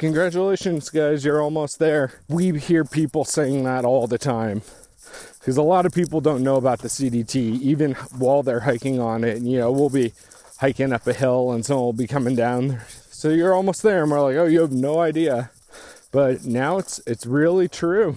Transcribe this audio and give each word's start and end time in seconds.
congratulations, 0.00 0.88
guys, 0.88 1.26
you're 1.26 1.42
almost 1.42 1.78
there. 1.78 2.12
We 2.26 2.58
hear 2.58 2.84
people 2.84 3.26
saying 3.26 3.64
that 3.64 3.84
all 3.84 4.06
the 4.06 4.16
time 4.16 4.62
because 5.38 5.58
a 5.58 5.62
lot 5.62 5.84
of 5.84 5.92
people 5.92 6.22
don't 6.22 6.42
know 6.42 6.56
about 6.56 6.80
the 6.80 6.88
CDT, 6.88 7.60
even 7.60 7.92
while 8.16 8.42
they're 8.42 8.60
hiking 8.60 8.98
on 8.98 9.24
it. 9.24 9.36
And, 9.36 9.46
you 9.46 9.58
know, 9.58 9.70
we'll 9.70 9.90
be 9.90 10.14
hiking 10.58 10.94
up 10.94 11.06
a 11.06 11.12
hill 11.12 11.52
and 11.52 11.64
someone 11.64 11.84
will 11.84 11.92
be 11.92 12.06
coming 12.06 12.34
down. 12.34 12.80
So 13.10 13.28
you're 13.28 13.54
almost 13.54 13.82
there. 13.82 14.02
And 14.02 14.10
we're 14.10 14.22
like, 14.22 14.36
oh, 14.36 14.46
you 14.46 14.62
have 14.62 14.72
no 14.72 15.00
idea. 15.00 15.50
But 16.12 16.44
now 16.44 16.78
it's 16.78 17.00
it's 17.06 17.26
really 17.26 17.68
true. 17.68 18.16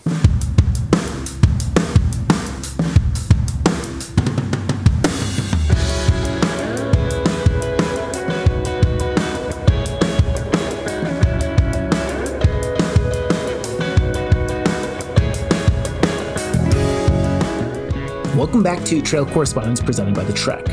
Welcome 18.54 18.76
back 18.76 18.86
to 18.86 19.02
Trail 19.02 19.26
Correspondents 19.26 19.82
presented 19.82 20.14
by 20.14 20.26
The 20.26 20.34
Trek. 20.34 20.70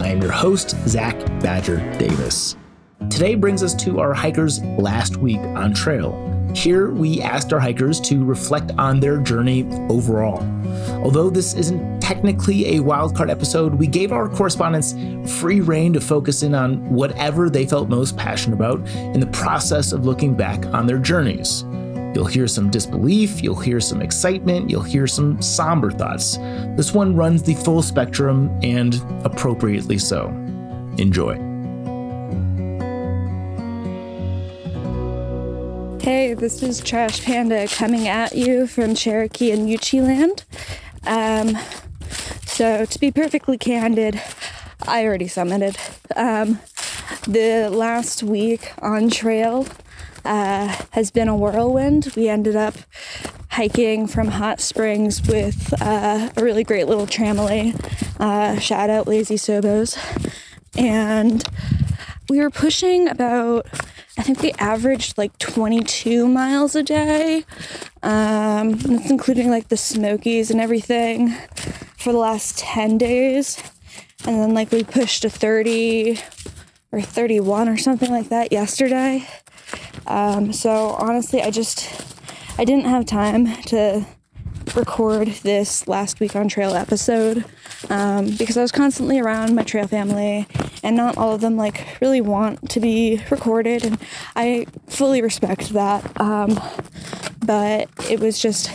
I 0.00 0.08
am 0.08 0.20
your 0.20 0.32
host, 0.32 0.70
Zach 0.88 1.16
Badger 1.40 1.76
Davis. 1.96 2.56
Today 3.10 3.36
brings 3.36 3.62
us 3.62 3.76
to 3.76 4.00
our 4.00 4.12
hikers' 4.12 4.60
last 4.64 5.18
week 5.18 5.38
on 5.38 5.72
trail. 5.72 6.18
Here, 6.52 6.90
we 6.90 7.22
asked 7.22 7.52
our 7.52 7.60
hikers 7.60 8.00
to 8.00 8.24
reflect 8.24 8.72
on 8.72 8.98
their 8.98 9.18
journey 9.18 9.68
overall. 9.88 10.42
Although 11.04 11.30
this 11.30 11.54
isn't 11.54 12.00
technically 12.00 12.76
a 12.76 12.80
wildcard 12.80 13.30
episode, 13.30 13.76
we 13.76 13.86
gave 13.86 14.10
our 14.10 14.28
correspondents 14.28 14.96
free 15.38 15.60
reign 15.60 15.92
to 15.92 16.00
focus 16.00 16.42
in 16.42 16.56
on 16.56 16.92
whatever 16.92 17.48
they 17.48 17.66
felt 17.66 17.88
most 17.88 18.16
passionate 18.16 18.56
about 18.56 18.84
in 19.14 19.20
the 19.20 19.28
process 19.28 19.92
of 19.92 20.04
looking 20.04 20.34
back 20.34 20.66
on 20.74 20.88
their 20.88 20.98
journeys. 20.98 21.64
You'll 22.14 22.26
hear 22.26 22.46
some 22.46 22.70
disbelief, 22.70 23.42
you'll 23.42 23.60
hear 23.60 23.80
some 23.80 24.02
excitement, 24.02 24.68
you'll 24.68 24.82
hear 24.82 25.06
some 25.06 25.40
somber 25.40 25.90
thoughts. 25.90 26.36
This 26.76 26.92
one 26.92 27.16
runs 27.16 27.42
the 27.42 27.54
full 27.54 27.82
spectrum 27.82 28.50
and 28.62 29.00
appropriately 29.24 29.98
so. 29.98 30.28
Enjoy. 30.98 31.34
Hey, 36.02 36.34
this 36.34 36.62
is 36.62 36.80
Trash 36.80 37.24
Panda 37.24 37.66
coming 37.68 38.08
at 38.08 38.34
you 38.34 38.66
from 38.66 38.94
Cherokee 38.94 39.52
and 39.52 39.68
Yuchi 39.68 40.02
land. 40.02 40.44
Um, 41.04 41.56
so, 42.44 42.84
to 42.84 42.98
be 42.98 43.10
perfectly 43.10 43.56
candid, 43.56 44.20
I 44.86 45.06
already 45.06 45.26
summited. 45.26 45.76
Um, 46.16 46.58
the 47.26 47.70
last 47.70 48.22
week 48.22 48.72
on 48.82 49.08
trail 49.08 49.66
uh, 50.24 50.84
has 50.90 51.10
been 51.10 51.28
a 51.28 51.36
whirlwind. 51.36 52.12
We 52.16 52.28
ended 52.28 52.56
up 52.56 52.74
hiking 53.50 54.06
from 54.06 54.28
Hot 54.28 54.60
Springs 54.60 55.26
with 55.26 55.74
uh, 55.82 56.30
a 56.36 56.42
really 56.42 56.64
great 56.64 56.86
little 56.86 57.06
tramily. 57.06 57.74
Uh, 58.18 58.58
shout 58.58 58.90
out 58.90 59.06
Lazy 59.06 59.36
Sobos. 59.36 59.98
And 60.76 61.44
we 62.28 62.40
were 62.40 62.50
pushing 62.50 63.08
about, 63.08 63.66
I 64.16 64.22
think 64.22 64.40
we 64.40 64.52
averaged 64.52 65.18
like 65.18 65.36
22 65.38 66.26
miles 66.26 66.74
a 66.74 66.82
day. 66.82 67.44
Um, 68.02 68.72
that's 68.72 69.10
including 69.10 69.50
like 69.50 69.68
the 69.68 69.76
Smokies 69.76 70.50
and 70.50 70.60
everything 70.60 71.34
for 71.98 72.12
the 72.12 72.18
last 72.18 72.58
10 72.58 72.98
days. 72.98 73.62
And 74.26 74.40
then 74.40 74.54
like 74.54 74.70
we 74.72 74.84
pushed 74.84 75.22
to 75.22 75.30
30 75.30 76.18
or 76.92 77.00
31 77.00 77.68
or 77.68 77.76
something 77.76 78.10
like 78.10 78.28
that 78.28 78.52
yesterday. 78.52 79.26
Um, 80.06 80.52
so 80.52 80.96
honestly, 80.98 81.42
I 81.42 81.50
just 81.50 81.88
I 82.58 82.64
didn't 82.64 82.84
have 82.86 83.06
time 83.06 83.56
to 83.64 84.04
record 84.76 85.28
this 85.28 85.86
last 85.88 86.20
week 86.20 86.34
on 86.36 86.48
trail 86.48 86.74
episode 86.74 87.44
um, 87.90 88.30
because 88.36 88.56
I 88.56 88.62
was 88.62 88.72
constantly 88.72 89.18
around 89.18 89.54
my 89.54 89.62
trail 89.62 89.86
family, 89.86 90.46
and 90.82 90.96
not 90.96 91.16
all 91.16 91.34
of 91.34 91.40
them 91.40 91.56
like 91.56 92.00
really 92.00 92.20
want 92.20 92.70
to 92.70 92.80
be 92.80 93.20
recorded, 93.30 93.84
and 93.84 93.98
I 94.36 94.66
fully 94.86 95.22
respect 95.22 95.70
that. 95.70 96.20
Um, 96.20 96.60
but 97.44 97.88
it 98.08 98.20
was 98.20 98.40
just 98.40 98.70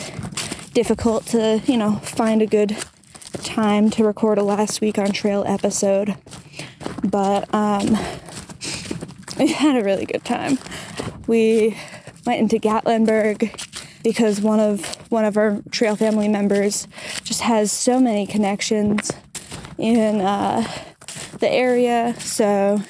difficult 0.73 1.25
to 1.27 1.61
you 1.65 1.77
know 1.77 1.95
find 1.97 2.41
a 2.41 2.47
good 2.47 2.77
time 3.43 3.89
to 3.91 4.03
record 4.03 4.37
a 4.37 4.43
last 4.43 4.81
week 4.81 4.97
on 4.97 5.11
trail 5.11 5.43
episode, 5.47 6.15
but 7.03 7.53
um, 7.53 7.87
we 9.39 9.47
had 9.51 9.77
a 9.77 9.83
really 9.83 10.05
good 10.05 10.23
time 10.23 10.57
we 11.27 11.77
went 12.25 12.39
into 12.39 12.57
Gatlinburg 12.57 13.51
because 14.03 14.41
one 14.41 14.59
of 14.59 14.85
one 15.11 15.25
of 15.25 15.37
our 15.37 15.61
trail 15.71 15.95
family 15.95 16.27
members 16.27 16.87
just 17.23 17.41
has 17.41 17.71
so 17.71 17.99
many 17.99 18.25
connections 18.25 19.11
in 19.77 20.21
uh, 20.21 20.65
the 21.39 21.49
area. 21.49 22.15
So 22.19 22.81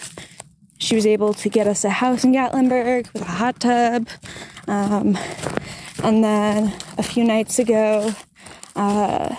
she 0.78 0.96
was 0.96 1.06
able 1.06 1.34
to 1.34 1.50
get 1.50 1.68
us 1.68 1.84
a 1.84 1.90
house 1.90 2.24
in 2.24 2.34
Gatlinburg 2.34 3.12
with 3.14 3.24
a 3.24 3.25
hot 3.25 3.59
tub. 3.59 4.08
Um, 4.68 5.18
and 6.04 6.24
then 6.24 6.74
a 6.98 7.04
few 7.04 7.24
nights 7.24 7.58
ago, 7.58 8.14
uh, 8.75 9.36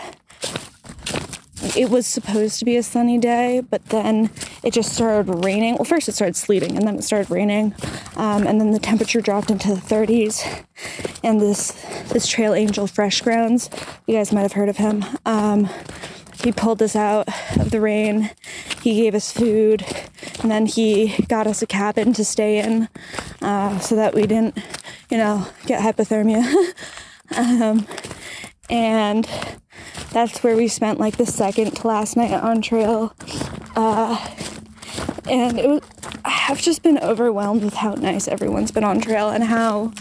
it 1.79 1.91
was 1.91 2.09
supposed 2.09 2.59
to 2.59 2.65
be 2.65 2.77
a 2.77 2.83
sunny 2.83 3.19
day, 3.19 3.63
but 3.71 3.85
then 3.87 4.31
it 4.65 4.73
just 4.73 4.93
started 4.93 5.45
raining. 5.45 5.77
Well, 5.77 5.85
first 5.85 6.09
it 6.09 6.13
started 6.13 6.35
sleeting, 6.35 6.77
and 6.77 6.85
then 6.85 6.97
it 6.97 7.05
started 7.05 7.31
raining, 7.31 7.73
um, 8.17 8.49
and 8.49 8.61
then 8.61 8.73
the 8.73 8.81
temperature 8.81 9.21
dropped 9.21 9.49
into 9.49 9.69
the 9.69 9.81
30s. 9.81 10.65
And 11.23 11.41
this 11.41 11.71
this 12.09 12.27
Trail 12.27 12.53
Angel 12.53 12.89
Fresh 12.89 13.23
Grounds, 13.23 13.71
you 14.09 14.17
guys 14.17 14.33
might 14.33 14.43
have 14.43 14.55
heard 14.55 14.69
of 14.69 14.79
him. 14.79 15.05
Um, 15.25 15.69
he 16.43 16.51
pulled 16.51 16.83
us 16.83 16.97
out 16.97 17.29
of 17.59 17.71
the 17.71 17.81
rain. 17.81 18.31
He 18.83 19.01
gave 19.01 19.15
us 19.15 19.31
food, 19.31 19.85
and 20.43 20.51
then 20.51 20.67
he 20.67 21.17
got 21.29 21.47
us 21.47 21.63
a 21.63 21.67
cabin 21.67 22.13
to 22.15 22.25
stay 22.25 22.59
in, 22.59 22.89
uh, 23.41 23.79
so 23.79 23.95
that 23.95 24.15
we 24.15 24.23
didn't, 24.23 24.59
you 25.11 25.17
know, 25.17 25.47
get 25.67 25.81
hypothermia. 25.81 26.43
um, 27.37 27.87
and 28.69 29.29
that's 30.13 30.43
where 30.43 30.57
we 30.57 30.69
spent 30.69 30.99
like 30.99 31.17
the 31.17 31.27
second 31.27 31.77
to 31.77 31.87
last 31.87 32.17
night 32.17 32.33
on 32.33 32.63
trail. 32.63 33.15
Uh, 33.77 34.27
and 35.29 35.59
it 35.59 35.69
was, 35.69 35.83
I've 36.25 36.61
just 36.61 36.83
been 36.83 36.99
overwhelmed 36.99 37.63
with 37.63 37.75
how 37.75 37.95
nice 37.95 38.27
everyone's 38.29 38.71
been 38.71 38.85
on 38.85 39.01
trail 39.01 39.29
and 39.29 39.45
how 39.45 39.93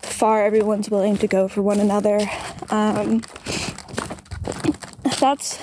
far 0.00 0.44
everyone's 0.44 0.90
willing 0.90 1.16
to 1.18 1.26
go 1.26 1.48
for 1.48 1.62
one 1.62 1.80
another. 1.80 2.20
Um, 2.68 3.22
that's, 5.18 5.58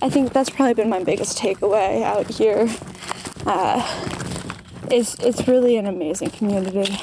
I 0.00 0.08
think 0.08 0.32
that's 0.32 0.50
probably 0.50 0.74
been 0.74 0.88
my 0.88 1.02
biggest 1.02 1.38
takeaway 1.38 2.02
out 2.02 2.28
here. 2.28 2.68
Uh, 3.44 3.82
it's, 4.90 5.14
it's 5.18 5.48
really 5.48 5.76
an 5.76 5.86
amazing 5.86 6.30
community. 6.30 6.96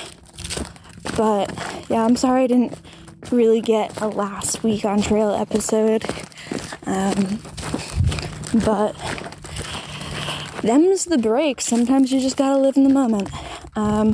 But 1.18 1.54
yeah, 1.90 2.04
I'm 2.06 2.16
sorry 2.16 2.44
I 2.44 2.48
didn't 2.48 2.78
really 3.33 3.61
get 3.61 3.99
a 4.01 4.07
last 4.07 4.63
week 4.63 4.85
on 4.85 5.01
trail 5.01 5.31
episode. 5.31 6.05
Um, 6.85 7.39
but 8.66 8.94
them's 10.61 11.05
the 11.05 11.17
breaks. 11.17 11.66
Sometimes 11.66 12.11
you 12.11 12.19
just 12.19 12.38
gotta 12.38 12.57
live 12.57 12.77
in 12.77 12.83
the 12.83 12.94
moment. 12.94 13.29
Um, 13.75 14.11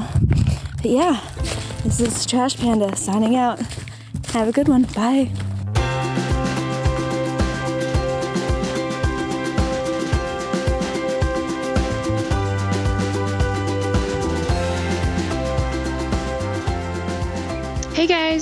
but 0.77 0.91
yeah, 0.91 1.21
this 1.83 1.99
is 1.99 2.25
Trash 2.25 2.57
Panda 2.57 2.95
signing 2.95 3.35
out. 3.35 3.59
Have 4.33 4.47
a 4.47 4.51
good 4.51 4.67
one. 4.67 4.83
Bye. 4.83 5.31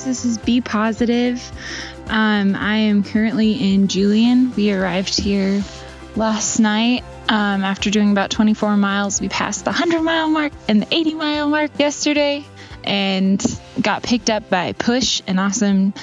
This 0.07 0.24
is 0.24 0.38
Be 0.38 0.62
Positive. 0.62 1.51
Um, 2.07 2.56
I 2.56 2.77
am 2.77 3.04
currently 3.04 3.74
in 3.74 3.89
Julian. 3.89 4.56
We 4.56 4.71
arrived 4.71 5.19
here 5.19 5.62
last 6.15 6.59
night 6.59 7.04
um, 7.27 7.62
after 7.62 7.89
doing 7.89 8.12
about 8.12 8.30
24 8.30 8.77
miles. 8.77 9.19
We 9.19 9.27
passed 9.27 9.65
the 9.65 9.71
100 9.71 10.01
mile 10.01 10.30
mark 10.30 10.54
and 10.69 10.81
the 10.81 10.88
80 10.95 11.15
mile 11.15 11.50
mark 11.50 11.77
yesterday 11.77 12.45
and 12.86 13.44
got 13.81 14.01
picked 14.01 14.30
up 14.30 14.50
by 14.50 14.71
Push, 14.71 15.21
an 15.27 15.39
awesome 15.39 15.94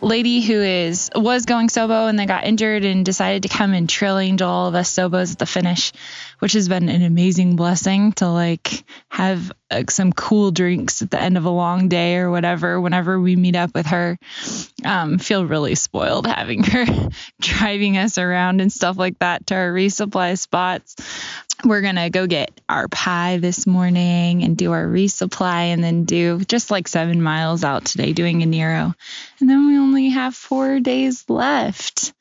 lady 0.00 0.40
who 0.40 0.54
is 0.54 1.10
was 1.14 1.44
going 1.44 1.68
Sobo 1.68 2.08
and 2.08 2.18
then 2.18 2.26
got 2.26 2.44
injured 2.44 2.86
and 2.86 3.04
decided 3.04 3.42
to 3.42 3.50
come 3.50 3.74
and 3.74 3.88
trail 3.88 4.16
angel 4.16 4.48
all 4.48 4.68
of 4.68 4.74
us 4.74 4.90
Sobos 4.90 5.32
at 5.32 5.38
the 5.38 5.44
finish, 5.44 5.92
which 6.40 6.52
has 6.52 6.68
been 6.68 6.88
an 6.88 7.02
amazing 7.02 7.56
blessing 7.56 8.12
to 8.12 8.28
like 8.28 8.84
have 9.08 9.52
uh, 9.70 9.84
some 9.88 10.12
cool 10.12 10.50
drinks 10.50 11.00
at 11.00 11.10
the 11.10 11.20
end 11.20 11.36
of 11.36 11.44
a 11.44 11.50
long 11.50 11.88
day 11.88 12.16
or 12.16 12.30
whatever 12.30 12.80
whenever 12.80 13.20
we 13.20 13.36
meet 13.36 13.56
up 13.56 13.72
with 13.74 13.86
her 13.86 14.18
um, 14.84 15.18
feel 15.18 15.46
really 15.46 15.74
spoiled 15.74 16.26
having 16.26 16.62
her 16.64 16.86
driving 17.40 17.96
us 17.96 18.18
around 18.18 18.60
and 18.60 18.72
stuff 18.72 18.98
like 18.98 19.18
that 19.20 19.46
to 19.46 19.54
our 19.54 19.72
resupply 19.72 20.38
spots 20.38 20.96
we're 21.64 21.80
gonna 21.80 22.10
go 22.10 22.26
get 22.26 22.60
our 22.68 22.88
pie 22.88 23.38
this 23.38 23.66
morning 23.66 24.42
and 24.42 24.56
do 24.56 24.72
our 24.72 24.86
resupply 24.86 25.66
and 25.66 25.82
then 25.82 26.04
do 26.04 26.40
just 26.40 26.70
like 26.70 26.88
seven 26.88 27.22
miles 27.22 27.64
out 27.64 27.84
today 27.84 28.12
doing 28.12 28.42
a 28.42 28.46
Nero. 28.46 28.94
And 29.40 29.50
then 29.50 29.66
we 29.66 29.78
only 29.78 30.08
have 30.10 30.34
four 30.34 30.80
days 30.80 31.24
left. 31.28 32.12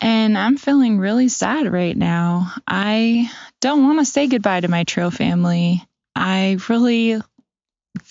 And 0.00 0.36
I'm 0.36 0.56
feeling 0.56 0.98
really 0.98 1.28
sad 1.28 1.72
right 1.72 1.96
now. 1.96 2.52
I 2.66 3.30
don't 3.60 3.84
want 3.84 4.00
to 4.00 4.04
say 4.04 4.26
goodbye 4.26 4.60
to 4.60 4.68
my 4.68 4.84
trail 4.84 5.10
family. 5.10 5.82
I 6.14 6.58
really 6.68 7.20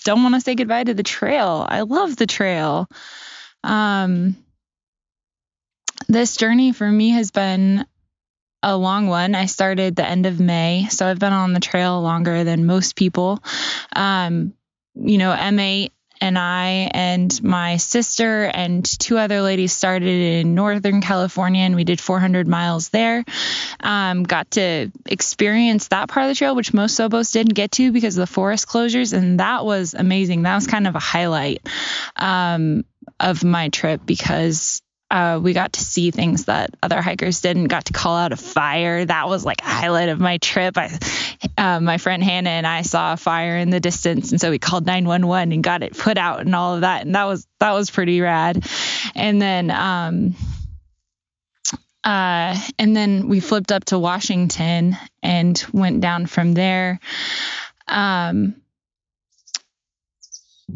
don't 0.04 0.22
want 0.22 0.34
to 0.34 0.40
say 0.40 0.54
goodbye 0.54 0.84
to 0.84 0.94
the 0.94 1.02
trail. 1.02 1.64
I 1.68 1.82
love 1.82 2.16
the 2.16 2.26
trail. 2.26 2.88
Um, 3.62 4.36
this 6.08 6.36
journey 6.36 6.72
for 6.72 6.90
me 6.90 7.10
has 7.10 7.30
been 7.30 7.86
a 8.62 8.76
long 8.76 9.06
one. 9.06 9.34
I 9.34 9.46
started 9.46 9.94
the 9.94 10.08
end 10.08 10.26
of 10.26 10.40
May, 10.40 10.86
so 10.88 11.06
I've 11.06 11.18
been 11.18 11.32
on 11.32 11.52
the 11.52 11.60
trail 11.60 12.00
longer 12.00 12.44
than 12.44 12.66
most 12.66 12.96
people. 12.96 13.42
Um, 13.94 14.54
you 14.94 15.18
know, 15.18 15.34
M8 15.34 15.90
and 16.20 16.38
I 16.38 16.90
and 16.92 17.42
my 17.42 17.76
sister 17.76 18.44
and 18.44 18.84
two 18.84 19.18
other 19.18 19.42
ladies 19.42 19.72
started 19.72 20.08
in 20.08 20.54
Northern 20.54 21.00
California 21.00 21.62
and 21.62 21.74
we 21.74 21.84
did 21.84 22.00
400 22.00 22.46
miles 22.46 22.88
there. 22.90 23.24
Um, 23.80 24.22
got 24.22 24.52
to 24.52 24.90
experience 25.06 25.88
that 25.88 26.08
part 26.08 26.24
of 26.24 26.30
the 26.30 26.34
trail, 26.36 26.54
which 26.54 26.72
most 26.72 26.98
Sobos 26.98 27.32
didn't 27.32 27.54
get 27.54 27.72
to 27.72 27.92
because 27.92 28.16
of 28.16 28.22
the 28.22 28.32
forest 28.32 28.68
closures. 28.68 29.12
And 29.12 29.40
that 29.40 29.64
was 29.64 29.94
amazing. 29.94 30.42
That 30.42 30.54
was 30.54 30.66
kind 30.66 30.86
of 30.86 30.94
a 30.94 31.00
highlight 31.00 31.66
um, 32.16 32.84
of 33.20 33.44
my 33.44 33.68
trip 33.68 34.00
because 34.04 34.82
uh, 35.10 35.38
we 35.40 35.52
got 35.52 35.74
to 35.74 35.80
see 35.80 36.10
things 36.10 36.46
that 36.46 36.70
other 36.82 37.00
hikers 37.00 37.40
didn't. 37.40 37.66
Got 37.68 37.84
to 37.86 37.92
call 37.92 38.16
out 38.16 38.32
a 38.32 38.36
fire. 38.36 39.04
That 39.04 39.28
was 39.28 39.44
like 39.44 39.60
a 39.60 39.68
highlight 39.68 40.08
of 40.08 40.18
my 40.18 40.38
trip. 40.38 40.76
I, 40.76 40.98
uh, 41.56 41.80
my 41.80 41.98
friend 41.98 42.22
Hannah 42.22 42.50
and 42.50 42.66
I 42.66 42.82
saw 42.82 43.14
a 43.14 43.16
fire 43.16 43.56
in 43.56 43.70
the 43.70 43.80
distance, 43.80 44.32
and 44.32 44.40
so 44.40 44.50
we 44.50 44.58
called 44.58 44.86
911 44.86 45.52
and 45.52 45.62
got 45.62 45.82
it 45.82 45.96
put 45.96 46.18
out 46.18 46.40
and 46.40 46.54
all 46.54 46.74
of 46.74 46.80
that. 46.82 47.06
And 47.06 47.14
that 47.14 47.24
was 47.24 47.46
that 47.60 47.72
was 47.72 47.90
pretty 47.90 48.20
rad. 48.20 48.66
And 49.14 49.40
then. 49.40 49.70
Um, 49.70 50.36
uh, 52.04 52.54
and 52.78 52.94
then 52.94 53.28
we 53.28 53.40
flipped 53.40 53.72
up 53.72 53.86
to 53.86 53.98
Washington 53.98 54.94
and 55.22 55.64
went 55.72 56.02
down 56.02 56.26
from 56.26 56.52
there. 56.52 57.00
Um, 57.88 58.56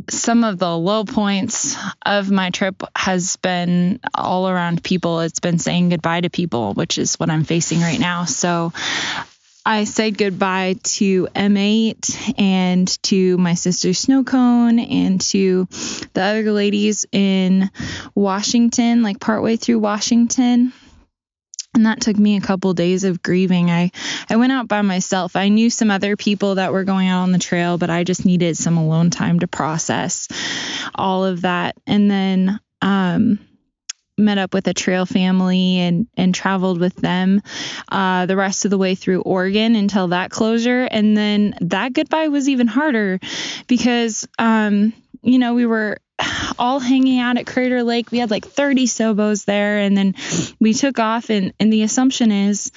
some 0.08 0.44
of 0.44 0.58
the 0.58 0.76
low 0.76 1.04
points 1.04 1.76
of 2.04 2.30
my 2.30 2.50
trip 2.50 2.82
has 2.96 3.36
been 3.36 4.00
all 4.14 4.48
around 4.48 4.82
people. 4.82 5.20
It's 5.20 5.40
been 5.40 5.58
saying 5.58 5.90
goodbye 5.90 6.22
to 6.22 6.30
people, 6.30 6.74
which 6.74 6.98
is 6.98 7.16
what 7.16 7.30
I'm 7.30 7.44
facing 7.44 7.80
right 7.80 7.98
now. 7.98 8.24
So 8.24 8.72
I 9.64 9.84
said 9.84 10.16
goodbye 10.16 10.76
to 10.82 11.28
M8 11.34 12.38
and 12.38 13.02
to 13.04 13.36
my 13.38 13.54
sister 13.54 13.88
Snowcone 13.90 14.90
and 14.90 15.20
to 15.20 15.68
the 16.14 16.22
other 16.22 16.52
ladies 16.52 17.04
in 17.12 17.70
Washington, 18.14 19.02
like 19.02 19.20
partway 19.20 19.56
through 19.56 19.80
Washington 19.80 20.72
and 21.78 21.86
that 21.86 22.00
took 22.00 22.18
me 22.18 22.36
a 22.36 22.40
couple 22.40 22.72
days 22.74 23.04
of 23.04 23.22
grieving. 23.22 23.70
I 23.70 23.92
I 24.28 24.36
went 24.36 24.52
out 24.52 24.68
by 24.68 24.82
myself. 24.82 25.36
I 25.36 25.48
knew 25.48 25.70
some 25.70 25.90
other 25.90 26.16
people 26.16 26.56
that 26.56 26.72
were 26.72 26.84
going 26.84 27.08
out 27.08 27.22
on 27.22 27.32
the 27.32 27.38
trail, 27.38 27.78
but 27.78 27.88
I 27.88 28.04
just 28.04 28.26
needed 28.26 28.56
some 28.56 28.76
alone 28.76 29.10
time 29.10 29.38
to 29.40 29.46
process 29.46 30.28
all 30.94 31.24
of 31.24 31.42
that. 31.42 31.76
And 31.86 32.10
then 32.10 32.60
um 32.82 33.38
met 34.18 34.38
up 34.38 34.52
with 34.52 34.66
a 34.66 34.74
trail 34.74 35.06
family 35.06 35.78
and 35.78 36.06
and 36.16 36.34
traveled 36.34 36.80
with 36.80 36.96
them 36.96 37.40
uh, 37.90 38.26
the 38.26 38.36
rest 38.36 38.64
of 38.64 38.70
the 38.70 38.78
way 38.78 38.94
through 38.94 39.22
Oregon 39.22 39.76
until 39.76 40.08
that 40.08 40.30
closure 40.30 40.84
and 40.84 41.16
then 41.16 41.54
that 41.60 41.92
goodbye 41.92 42.28
was 42.28 42.48
even 42.48 42.66
harder 42.66 43.20
because 43.66 44.26
um 44.38 44.92
you 45.22 45.38
know 45.38 45.54
we 45.54 45.66
were 45.66 45.98
all 46.58 46.80
hanging 46.80 47.20
out 47.20 47.38
at 47.38 47.46
Crater 47.46 47.82
Lake. 47.82 48.10
We 48.10 48.18
had 48.18 48.30
like 48.30 48.46
30 48.46 48.86
Sobos 48.86 49.44
there, 49.44 49.78
and 49.78 49.96
then 49.96 50.14
we 50.60 50.74
took 50.74 50.98
off. 50.98 51.30
And, 51.30 51.52
and 51.60 51.72
the 51.72 51.82
assumption 51.82 52.32
is, 52.32 52.72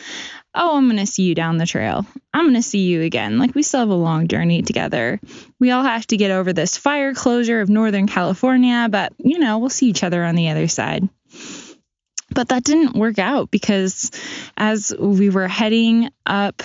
oh, 0.53 0.77
I'm 0.77 0.85
going 0.85 0.97
to 0.97 1.05
see 1.05 1.23
you 1.23 1.35
down 1.35 1.57
the 1.57 1.65
trail. 1.65 2.05
I'm 2.33 2.43
going 2.43 2.55
to 2.55 2.61
see 2.61 2.85
you 2.85 3.01
again. 3.01 3.37
Like, 3.37 3.55
we 3.55 3.63
still 3.63 3.81
have 3.81 3.89
a 3.89 3.95
long 3.95 4.27
journey 4.27 4.61
together. 4.61 5.19
We 5.59 5.71
all 5.71 5.83
have 5.83 6.05
to 6.07 6.17
get 6.17 6.31
over 6.31 6.53
this 6.53 6.77
fire 6.77 7.13
closure 7.13 7.61
of 7.61 7.69
Northern 7.69 8.07
California, 8.07 8.87
but, 8.89 9.13
you 9.17 9.39
know, 9.39 9.59
we'll 9.59 9.69
see 9.69 9.87
each 9.87 10.03
other 10.03 10.23
on 10.23 10.35
the 10.35 10.49
other 10.49 10.67
side. 10.67 11.07
But 12.33 12.49
that 12.49 12.63
didn't 12.63 12.95
work 12.95 13.19
out 13.19 13.51
because 13.51 14.11
as 14.57 14.93
we 14.97 15.29
were 15.29 15.47
heading 15.47 16.09
up 16.25 16.63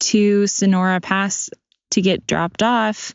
to 0.00 0.46
Sonora 0.46 1.00
Pass 1.00 1.50
to 1.90 2.00
get 2.00 2.26
dropped 2.26 2.62
off, 2.62 3.14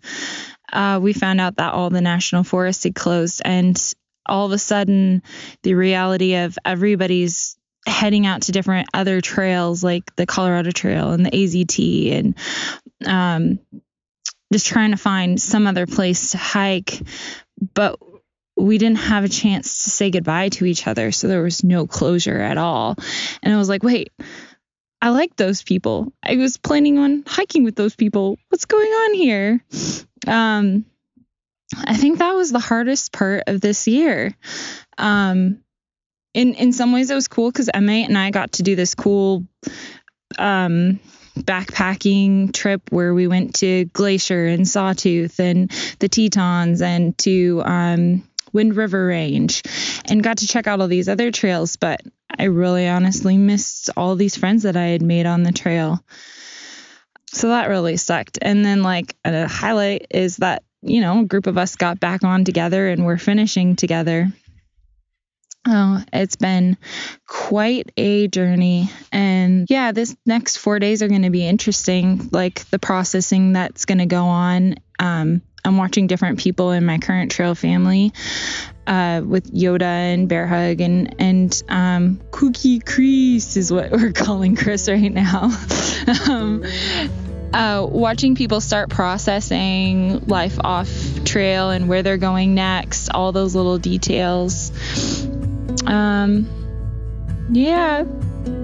uh, 0.72 1.00
we 1.02 1.14
found 1.14 1.42
out 1.42 1.58
that 1.58 1.74
all 1.74 1.90
the 1.90 2.02
national 2.02 2.44
forests 2.44 2.84
had 2.84 2.96
closed. 2.96 3.42
And 3.44 3.82
all 4.26 4.46
of 4.46 4.52
a 4.52 4.58
sudden, 4.58 5.24
the 5.64 5.76
reality 5.76 6.36
of 6.36 6.58
everybody's 6.66 7.58
heading 7.88 8.26
out 8.26 8.44
to 8.44 8.52
different 8.52 8.90
other 8.94 9.22
trails 9.22 9.84
like 9.84 10.16
the 10.16 10.26
Colorado 10.26 10.72
Trail 10.72 11.12
and 11.12 11.26
the 11.26 11.32
AZT 11.32 12.12
and 12.14 12.36
um, 13.06 13.60
just 14.52 14.66
trying 14.66 14.92
to 14.92 14.98
find 14.98 15.40
some 15.42 15.68
other 15.68 15.86
place 15.86 16.32
to 16.32 16.38
hike. 16.38 17.00
But 17.74 18.00
we 18.58 18.78
didn't 18.78 19.00
have 19.00 19.24
a 19.24 19.30
chance 19.30 19.84
to 19.84 19.90
say 19.90 20.12
goodbye 20.12 20.50
to 20.50 20.66
each 20.66 20.88
other. 20.88 21.12
So 21.12 21.28
there 21.28 21.44
was 21.44 21.64
no 21.64 21.88
closure 21.88 22.40
at 22.40 22.58
all. 22.58 22.96
And 23.44 23.54
I 23.54 23.58
was 23.58 23.70
like, 23.70 23.84
wait, 23.84 24.12
I 25.02 25.10
like 25.10 25.36
those 25.36 25.62
people. 25.62 26.14
I 26.24 26.38
was 26.38 26.58
planning 26.58 26.98
on 26.98 27.24
hiking 27.28 27.64
with 27.64 27.76
those 27.76 27.96
people. 27.96 28.38
What's 28.50 28.66
going 28.66 28.90
on 28.90 29.14
here? 29.14 29.64
Um, 30.26 30.86
I 31.84 31.96
think 31.96 32.20
that 32.20 32.34
was 32.34 32.52
the 32.52 32.60
hardest 32.60 33.12
part 33.12 33.44
of 33.48 33.62
this 33.62 33.88
year. 33.88 34.36
Um, 34.98 35.60
in 36.34 36.54
in 36.54 36.74
some 36.74 36.92
ways, 36.92 37.10
it 37.10 37.16
was 37.16 37.28
cool 37.28 37.52
because 37.52 37.70
Emma 37.74 37.92
and 37.92 38.18
I 38.18 38.32
got 38.32 38.54
to 38.54 38.64
do 38.64 38.76
this 38.76 38.96
cool 38.96 39.46
um, 40.38 41.00
backpacking 41.38 42.54
trip 42.54 42.82
where 42.92 43.14
we 43.14 43.28
went 43.28 43.56
to 43.56 43.86
Glacier 43.86 44.46
and 44.46 44.68
Sawtooth 44.68 45.40
and 45.40 45.72
the 46.00 46.10
Tetons 46.10 46.82
and 46.82 47.18
to 47.20 47.62
um, 47.66 48.24
Wind 48.56 48.76
River 48.76 49.06
Range 49.06 49.62
and 50.10 50.24
got 50.24 50.38
to 50.40 50.48
check 50.48 50.66
out 50.66 50.82
all 50.82 50.88
these 50.88 51.10
other 51.10 51.30
trails. 51.30 51.76
But 51.76 52.02
I 52.36 52.46
really 52.46 52.88
honestly 52.88 53.38
missed 53.38 53.92
all 53.96 54.16
these 54.16 54.36
friends 54.36 54.64
that 54.64 54.76
I 54.76 54.86
had 54.86 55.04
made 55.04 55.28
on 55.28 55.44
the 55.44 55.52
trail. 55.52 56.04
So 57.32 57.50
that 57.50 57.70
really 57.70 57.98
sucked. 57.98 58.40
And 58.42 58.66
then, 58.66 58.82
like, 58.82 59.16
a 59.26 59.48
highlight 59.48 60.08
is 60.10 60.38
that, 60.38 60.64
you 60.82 61.02
know, 61.02 61.20
a 61.20 61.26
group 61.26 61.48
of 61.48 61.58
us 61.58 61.76
got 61.76 62.00
back 62.00 62.24
on 62.24 62.46
together 62.46 62.88
and 62.88 63.06
we're 63.06 63.18
finishing 63.18 63.76
together. 63.76 64.32
Oh, 65.68 66.04
it's 66.14 66.36
been 66.36 66.78
quite 67.28 67.92
a 67.98 68.28
journey. 68.28 68.90
And 69.12 69.66
yeah, 69.70 69.92
this 69.92 70.16
next 70.26 70.58
four 70.58 70.80
days 70.80 71.02
are 71.02 71.08
going 71.08 71.24
to 71.24 71.32
be 71.32 71.46
interesting, 71.46 72.30
like 72.32 72.66
the 72.70 72.80
processing 72.80 73.54
that's 73.54 73.86
going 73.86 73.98
to 73.98 74.06
go 74.06 74.26
on. 74.26 74.76
Um, 75.00 75.42
I'm 75.66 75.78
watching 75.78 76.08
different 76.08 76.40
people 76.40 76.72
in 76.72 76.86
my 76.86 77.00
current 77.00 77.32
trail 77.32 77.56
family 77.56 78.14
uh, 78.88 79.22
with 79.26 79.52
Yoda 79.52 79.82
and 79.82 80.30
Bear 80.30 80.48
Hug 80.48 80.80
and 80.82 81.16
and 81.20 81.64
um, 81.70 82.22
Cookie 82.32 82.80
Chris 82.80 83.58
is 83.58 83.72
what 83.72 83.92
we're 83.92 84.12
calling 84.12 84.56
Chris 84.56 84.88
right 84.88 85.12
now. 85.12 85.52
um, 86.30 86.64
uh, 87.54 87.86
watching 87.90 88.36
people 88.36 88.60
start 88.60 88.90
processing 88.90 90.26
life 90.28 90.58
off 90.62 90.90
trail 91.24 91.70
and 91.70 91.88
where 91.88 92.04
they're 92.04 92.18
going 92.18 92.54
next, 92.54 93.10
all 93.10 93.32
those 93.32 93.56
little 93.56 93.78
details. 93.78 94.72
Um, 95.86 96.50
yeah, 97.52 98.04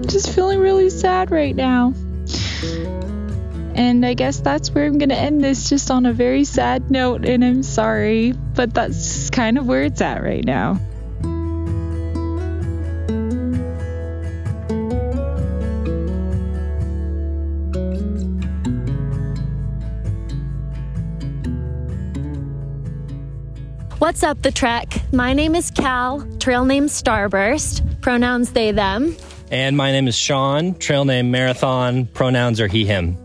just 0.02 0.34
feeling 0.34 0.58
really 0.58 0.90
sad 0.90 1.30
right 1.30 1.56
now. 1.56 1.94
And 3.74 4.04
I 4.04 4.14
guess 4.14 4.40
that's 4.40 4.70
where 4.70 4.84
I'm 4.84 4.98
going 4.98 5.08
to 5.08 5.16
end 5.16 5.42
this, 5.42 5.68
just 5.68 5.90
on 5.90 6.04
a 6.06 6.12
very 6.12 6.44
sad 6.44 6.90
note. 6.90 7.24
And 7.24 7.44
I'm 7.44 7.62
sorry, 7.62 8.32
but 8.32 8.74
that's 8.74 9.30
kind 9.30 9.56
of 9.56 9.66
where 9.66 9.82
it's 9.82 10.00
at 10.00 10.22
right 10.22 10.44
now. 10.44 10.78
What's 23.98 24.24
up, 24.24 24.42
the 24.42 24.50
Trek? 24.50 25.00
My 25.12 25.32
name 25.32 25.54
is 25.54 25.70
Cal, 25.70 26.26
trail 26.40 26.64
name 26.64 26.88
Starburst, 26.88 28.02
pronouns 28.02 28.50
they, 28.50 28.72
them. 28.72 29.16
And 29.52 29.76
my 29.76 29.92
name 29.92 30.08
is 30.08 30.16
Sean, 30.16 30.74
trail 30.74 31.04
name 31.04 31.30
Marathon, 31.30 32.06
pronouns 32.06 32.60
are 32.60 32.66
he, 32.66 32.84
him. 32.84 33.16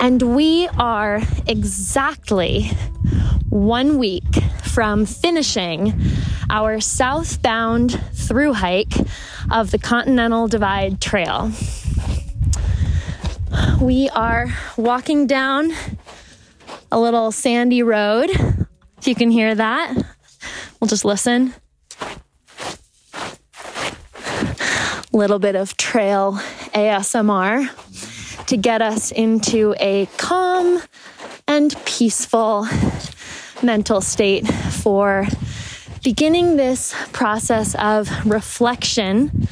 And 0.00 0.34
we 0.34 0.66
are 0.78 1.20
exactly 1.46 2.70
one 3.50 3.98
week 3.98 4.42
from 4.64 5.04
finishing 5.04 5.92
our 6.48 6.80
southbound 6.80 8.02
through 8.14 8.54
hike 8.54 8.94
of 9.50 9.70
the 9.72 9.78
Continental 9.78 10.48
Divide 10.48 11.02
Trail. 11.02 11.52
We 13.78 14.08
are 14.08 14.46
walking 14.78 15.26
down 15.26 15.72
a 16.90 16.98
little 16.98 17.30
sandy 17.30 17.82
road. 17.82 18.30
If 18.96 19.06
you 19.06 19.14
can 19.14 19.30
hear 19.30 19.54
that, 19.54 19.94
we'll 20.80 20.88
just 20.88 21.04
listen. 21.04 21.52
Little 25.12 25.38
bit 25.38 25.56
of 25.56 25.76
trail 25.76 26.38
ASMR 26.72 27.68
to 28.50 28.56
get 28.56 28.82
us 28.82 29.12
into 29.12 29.76
a 29.78 30.06
calm 30.16 30.82
and 31.46 31.72
peaceful 31.84 32.66
mental 33.62 34.00
state 34.00 34.44
for 34.44 35.24
beginning 36.02 36.56
this 36.56 36.92
process 37.12 37.76
of 37.76 38.10
reflection 38.26 39.46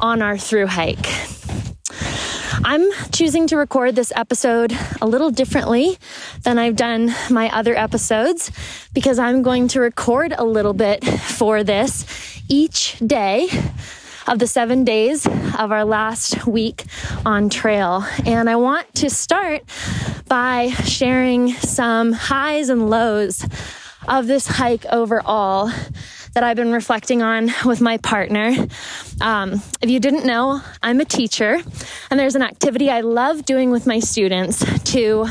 on 0.00 0.20
our 0.20 0.36
through 0.36 0.66
hike. 0.66 1.06
I'm 2.64 2.90
choosing 3.12 3.46
to 3.46 3.56
record 3.56 3.94
this 3.94 4.12
episode 4.16 4.76
a 5.00 5.06
little 5.06 5.30
differently 5.30 5.96
than 6.42 6.58
I've 6.58 6.74
done 6.74 7.14
my 7.30 7.48
other 7.56 7.76
episodes 7.76 8.50
because 8.92 9.20
I'm 9.20 9.42
going 9.42 9.68
to 9.68 9.80
record 9.80 10.34
a 10.36 10.42
little 10.44 10.74
bit 10.74 11.04
for 11.04 11.62
this 11.62 12.04
each 12.48 12.98
day 12.98 13.48
of 14.26 14.38
the 14.38 14.46
seven 14.46 14.84
days 14.84 15.26
of 15.26 15.70
our 15.70 15.84
last 15.84 16.46
week 16.46 16.84
on 17.26 17.50
trail. 17.50 18.04
And 18.24 18.48
I 18.48 18.56
want 18.56 18.94
to 18.96 19.10
start 19.10 19.62
by 20.28 20.68
sharing 20.84 21.52
some 21.52 22.12
highs 22.12 22.68
and 22.68 22.88
lows 22.88 23.46
of 24.08 24.26
this 24.26 24.46
hike 24.46 24.86
overall 24.86 25.70
that 26.34 26.42
I've 26.42 26.56
been 26.56 26.72
reflecting 26.72 27.22
on 27.22 27.50
with 27.64 27.80
my 27.80 27.96
partner. 27.98 28.54
Um, 29.20 29.62
if 29.80 29.88
you 29.88 30.00
didn't 30.00 30.26
know, 30.26 30.60
I'm 30.82 31.00
a 31.00 31.04
teacher, 31.04 31.60
and 32.10 32.20
there's 32.20 32.34
an 32.34 32.42
activity 32.42 32.90
I 32.90 33.00
love 33.00 33.44
doing 33.44 33.70
with 33.70 33.86
my 33.86 34.00
students 34.00 34.64
to 34.92 35.26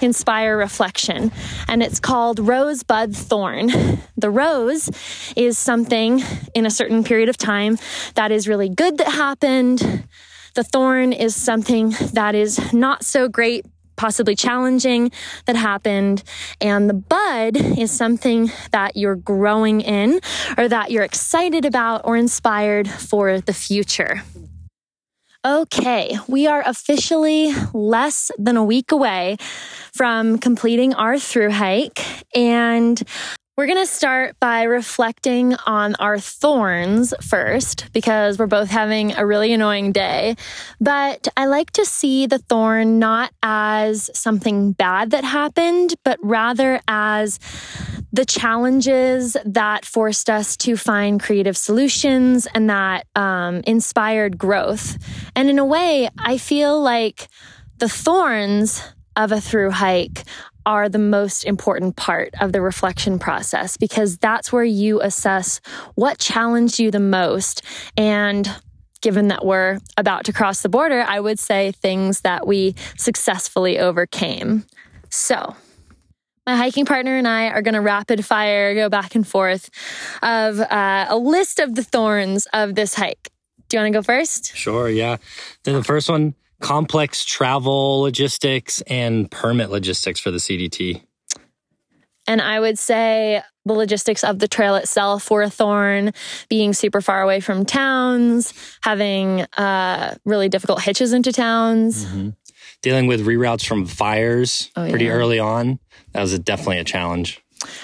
inspire 0.00 0.56
reflection, 0.56 1.32
and 1.68 1.82
it's 1.82 2.00
called 2.00 2.38
Rosebud 2.38 3.16
Thorn. 3.16 3.70
The 4.16 4.30
rose 4.30 4.90
is 5.36 5.58
something 5.58 6.22
in 6.54 6.66
a 6.66 6.70
certain 6.70 7.04
period 7.04 7.28
of 7.28 7.36
time 7.36 7.78
that 8.14 8.30
is 8.30 8.46
really 8.48 8.68
good 8.68 8.98
that 8.98 9.08
happened. 9.08 10.06
The 10.54 10.62
thorn 10.62 11.12
is 11.12 11.34
something 11.34 11.96
that 12.12 12.36
is 12.36 12.72
not 12.72 13.04
so 13.04 13.28
great 13.28 13.66
possibly 13.96 14.34
challenging 14.34 15.10
that 15.46 15.56
happened. 15.56 16.22
And 16.60 16.88
the 16.88 16.94
bud 16.94 17.56
is 17.78 17.90
something 17.90 18.50
that 18.72 18.96
you're 18.96 19.16
growing 19.16 19.80
in 19.80 20.20
or 20.56 20.68
that 20.68 20.90
you're 20.90 21.04
excited 21.04 21.64
about 21.64 22.02
or 22.04 22.16
inspired 22.16 22.88
for 22.88 23.40
the 23.40 23.54
future. 23.54 24.22
Okay, 25.46 26.16
we 26.26 26.46
are 26.46 26.62
officially 26.64 27.52
less 27.74 28.30
than 28.38 28.56
a 28.56 28.64
week 28.64 28.92
away 28.92 29.36
from 29.94 30.38
completing 30.38 30.94
our 30.94 31.18
through 31.18 31.50
hike. 31.50 32.02
And 32.34 33.02
we're 33.56 33.66
going 33.66 33.78
to 33.78 33.86
start 33.86 34.34
by 34.40 34.64
reflecting 34.64 35.54
on 35.66 35.94
our 35.96 36.18
thorns 36.18 37.14
first 37.20 37.86
because 37.92 38.36
we're 38.36 38.48
both 38.48 38.68
having 38.68 39.14
a 39.14 39.24
really 39.24 39.52
annoying 39.52 39.92
day. 39.92 40.34
But 40.80 41.28
I 41.36 41.46
like 41.46 41.70
to 41.72 41.84
see 41.84 42.26
the 42.26 42.38
thorn 42.38 42.98
not 42.98 43.32
as 43.44 44.10
something 44.12 44.72
bad 44.72 45.12
that 45.12 45.22
happened, 45.22 45.94
but 46.04 46.18
rather 46.20 46.80
as 46.88 47.38
the 48.12 48.24
challenges 48.24 49.36
that 49.44 49.84
forced 49.84 50.28
us 50.28 50.56
to 50.56 50.76
find 50.76 51.22
creative 51.22 51.56
solutions 51.56 52.48
and 52.54 52.68
that 52.70 53.06
um, 53.14 53.62
inspired 53.68 54.36
growth. 54.36 54.98
And 55.36 55.48
in 55.48 55.60
a 55.60 55.64
way, 55.64 56.08
I 56.18 56.38
feel 56.38 56.80
like 56.82 57.28
the 57.78 57.88
thorns 57.88 58.82
of 59.16 59.30
a 59.30 59.40
through 59.40 59.70
hike 59.70 60.24
are 60.66 60.88
the 60.88 60.98
most 60.98 61.44
important 61.44 61.96
part 61.96 62.34
of 62.40 62.52
the 62.52 62.60
reflection 62.60 63.18
process 63.18 63.76
because 63.76 64.16
that's 64.18 64.52
where 64.52 64.64
you 64.64 65.00
assess 65.00 65.60
what 65.94 66.18
challenged 66.18 66.78
you 66.78 66.90
the 66.90 67.00
most. 67.00 67.62
And 67.96 68.48
given 69.00 69.28
that 69.28 69.44
we're 69.44 69.78
about 69.96 70.24
to 70.24 70.32
cross 70.32 70.62
the 70.62 70.68
border, 70.68 71.02
I 71.02 71.20
would 71.20 71.38
say 71.38 71.72
things 71.72 72.22
that 72.22 72.46
we 72.46 72.74
successfully 72.96 73.78
overcame. 73.78 74.64
So, 75.10 75.54
my 76.46 76.56
hiking 76.56 76.84
partner 76.84 77.16
and 77.16 77.26
I 77.26 77.48
are 77.48 77.62
going 77.62 77.74
to 77.74 77.80
rapid 77.80 78.24
fire 78.24 78.74
go 78.74 78.88
back 78.88 79.14
and 79.14 79.26
forth 79.26 79.70
of 80.22 80.60
uh, 80.60 81.06
a 81.08 81.16
list 81.16 81.58
of 81.58 81.74
the 81.74 81.82
thorns 81.82 82.46
of 82.52 82.74
this 82.74 82.94
hike. 82.94 83.30
Do 83.68 83.76
you 83.76 83.82
want 83.82 83.92
to 83.92 83.98
go 83.98 84.02
first? 84.02 84.54
Sure, 84.54 84.88
yeah. 84.88 85.16
Then 85.64 85.74
the 85.74 85.84
first 85.84 86.08
one 86.08 86.34
complex 86.60 87.24
travel 87.24 88.00
logistics 88.00 88.80
and 88.82 89.30
permit 89.30 89.70
logistics 89.70 90.20
for 90.20 90.30
the 90.30 90.38
CDT. 90.38 91.02
And 92.26 92.40
I 92.40 92.58
would 92.58 92.78
say 92.78 93.42
the 93.66 93.74
logistics 93.74 94.24
of 94.24 94.38
the 94.38 94.48
trail 94.48 94.76
itself 94.76 95.30
were 95.30 95.42
a 95.42 95.50
thorn, 95.50 96.12
being 96.48 96.72
super 96.72 97.02
far 97.02 97.20
away 97.20 97.40
from 97.40 97.66
towns, 97.66 98.54
having 98.82 99.42
uh, 99.58 100.14
really 100.24 100.48
difficult 100.48 100.80
hitches 100.82 101.12
into 101.12 101.32
towns. 101.32 102.06
Mm-hmm. 102.06 102.30
Dealing 102.80 103.06
with 103.06 103.26
reroutes 103.26 103.66
from 103.66 103.84
fires 103.86 104.70
Oh, 104.76 104.88
pretty 104.88 105.06
yeah. 105.06 105.12
early 105.12 105.38
on. 105.38 105.78
That 106.12 106.22
was 106.22 106.32
a, 106.32 106.38
definitely 106.38 106.78
a 106.78 106.84
challenge. 106.84 107.42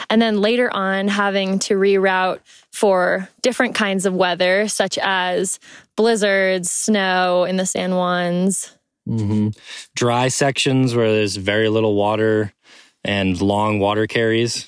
And 0.09 0.21
then 0.21 0.41
later 0.41 0.73
on, 0.73 1.09
having 1.09 1.59
to 1.61 1.75
reroute 1.75 2.41
for 2.73 3.29
different 3.43 3.75
kinds 3.75 4.07
of 4.07 4.15
weather, 4.15 4.69
such 4.69 4.99
as 4.99 5.59
blizzards, 5.97 6.71
snow 6.71 7.45
in 7.45 7.57
the 7.57 7.67
San 7.67 7.91
Juans. 7.91 8.73
hmm 9.07 9.49
Dry 9.95 10.29
sections 10.29 10.95
where 10.95 11.13
there's 11.13 11.37
very 11.37 11.69
little 11.69 11.95
water 11.95 12.53
and 13.05 13.41
long 13.41 13.81
water 13.81 14.07
carries. 14.07 14.67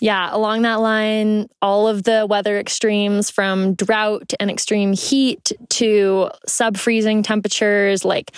Yeah, 0.00 0.28
along 0.32 0.62
that 0.62 0.76
line, 0.76 1.48
all 1.60 1.88
of 1.88 2.04
the 2.04 2.26
weather 2.28 2.58
extremes 2.58 3.30
from 3.30 3.74
drought 3.74 4.32
and 4.38 4.50
extreme 4.50 4.92
heat 4.92 5.52
to 5.70 6.30
sub 6.46 6.76
freezing 6.76 7.22
temperatures, 7.22 8.04
like 8.04 8.30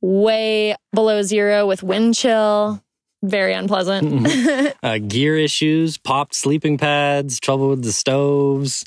way 0.00 0.76
below 0.94 1.22
zero 1.22 1.66
with 1.66 1.82
wind 1.82 2.14
chill. 2.14 2.80
Very 3.22 3.52
unpleasant. 3.52 4.74
uh, 4.82 4.98
gear 4.98 5.36
issues, 5.36 5.98
popped 5.98 6.34
sleeping 6.34 6.78
pads, 6.78 7.38
trouble 7.38 7.68
with 7.68 7.82
the 7.82 7.92
stoves, 7.92 8.84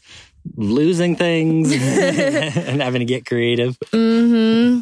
losing 0.56 1.16
things, 1.16 1.72
and 1.74 2.82
having 2.82 3.00
to 3.00 3.06
get 3.06 3.26
creative. 3.26 3.78
hmm 3.92 4.80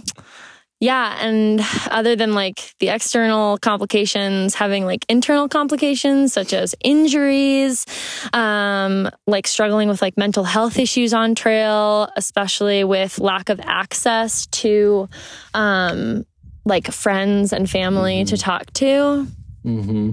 Yeah, 0.80 1.18
and 1.20 1.62
other 1.92 2.16
than 2.16 2.34
like 2.34 2.74
the 2.80 2.90
external 2.90 3.58
complications, 3.58 4.56
having 4.56 4.86
like 4.86 5.06
internal 5.10 5.50
complications 5.50 6.32
such 6.32 6.54
as 6.54 6.74
injuries, 6.80 7.86
um, 8.32 9.10
like 9.28 9.48
struggling 9.48 9.90
with 9.90 10.02
like 10.02 10.18
mental 10.18 10.46
health 10.46 10.80
issues 10.80 11.14
on 11.14 11.36
trail, 11.36 12.10
especially 12.16 12.86
with 12.86 13.20
lack 13.20 13.50
of 13.50 13.60
access 13.64 14.48
to 14.48 15.10
um, 15.54 16.26
like 16.64 16.90
friends 16.92 17.52
and 17.52 17.70
family 17.70 18.24
to 18.24 18.38
talk 18.38 18.72
to. 18.74 19.28
Hmm 19.64 20.12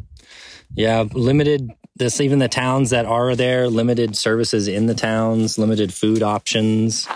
Yeah, 0.74 1.04
limited. 1.12 1.70
This 1.96 2.20
even 2.20 2.38
the 2.38 2.48
towns 2.48 2.90
that 2.90 3.06
are 3.06 3.34
there, 3.34 3.68
limited 3.68 4.16
services 4.16 4.68
in 4.68 4.86
the 4.86 4.94
towns, 4.94 5.58
limited 5.58 5.92
food 5.92 6.22
options. 6.22 7.08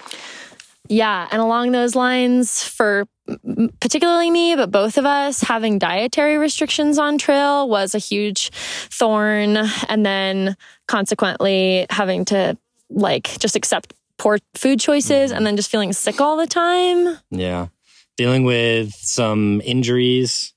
Yeah, 0.89 1.29
and 1.31 1.41
along 1.41 1.71
those 1.71 1.95
lines, 1.95 2.65
for 2.65 3.07
particularly 3.81 4.31
me, 4.31 4.57
but 4.57 4.71
both 4.71 4.99
of 4.99 5.07
us, 5.07 5.41
having 5.41 5.79
dietary 5.79 6.37
restrictions 6.37 6.99
on 6.99 7.19
trail 7.19 7.69
was 7.69 7.95
a 7.95 7.99
huge 7.99 8.51
thorn. 8.51 9.57
And 9.89 10.05
then 10.05 10.57
consequently, 10.89 11.87
having 11.89 12.25
to 12.27 12.59
like 12.91 13.39
just 13.39 13.57
accept 13.57 13.95
poor 14.19 14.39
food 14.55 14.81
choices 14.81 15.33
and 15.33 15.47
then 15.47 15.57
just 15.57 15.71
feeling 15.71 15.93
sick 15.93 16.21
all 16.21 16.37
the 16.37 16.47
time. 16.47 17.19
Yeah, 17.31 17.69
dealing 18.17 18.45
with 18.45 18.93
some 18.93 19.61
injuries. 19.65 20.52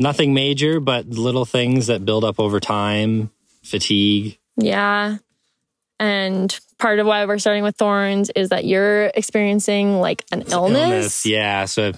Nothing 0.00 0.32
major, 0.32 0.80
but 0.80 1.06
little 1.08 1.44
things 1.44 1.88
that 1.88 2.06
build 2.06 2.24
up 2.24 2.40
over 2.40 2.58
time. 2.58 3.30
Fatigue. 3.62 4.38
Yeah. 4.56 5.18
And 5.98 6.58
part 6.78 6.98
of 6.98 7.06
why 7.06 7.26
we're 7.26 7.38
starting 7.38 7.62
with 7.62 7.76
thorns 7.76 8.30
is 8.34 8.48
that 8.48 8.64
you're 8.64 9.08
experiencing 9.14 10.00
like 10.00 10.24
an 10.32 10.44
illness. 10.50 11.26
Yeah, 11.26 11.66
so 11.66 11.92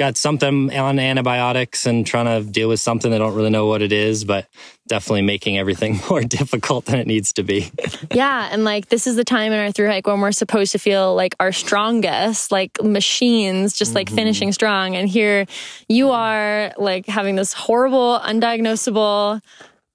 got 0.00 0.16
something 0.16 0.74
on 0.74 0.98
antibiotics 0.98 1.84
and 1.84 2.06
trying 2.06 2.24
to 2.24 2.50
deal 2.50 2.70
with 2.70 2.80
something. 2.80 3.12
I 3.12 3.18
don't 3.18 3.34
really 3.34 3.50
know 3.50 3.66
what 3.66 3.82
it 3.82 3.92
is, 3.92 4.24
but 4.24 4.48
definitely 4.88 5.20
making 5.20 5.58
everything 5.58 6.00
more 6.08 6.22
difficult 6.22 6.86
than 6.86 6.98
it 6.98 7.06
needs 7.06 7.34
to 7.34 7.42
be. 7.42 7.70
yeah. 8.10 8.48
And 8.50 8.64
like, 8.64 8.88
this 8.88 9.06
is 9.06 9.16
the 9.16 9.24
time 9.24 9.52
in 9.52 9.58
our 9.58 9.70
through 9.70 9.88
hike 9.88 10.06
when 10.06 10.18
we're 10.20 10.32
supposed 10.32 10.72
to 10.72 10.78
feel 10.78 11.14
like 11.14 11.36
our 11.38 11.52
strongest, 11.52 12.50
like 12.50 12.82
machines, 12.82 13.74
just 13.74 13.94
like 13.94 14.06
mm-hmm. 14.06 14.16
finishing 14.16 14.52
strong. 14.52 14.96
And 14.96 15.06
here 15.06 15.44
you 15.86 16.12
are 16.12 16.72
like 16.78 17.04
having 17.04 17.36
this 17.36 17.52
horrible, 17.52 18.18
undiagnosable 18.20 19.42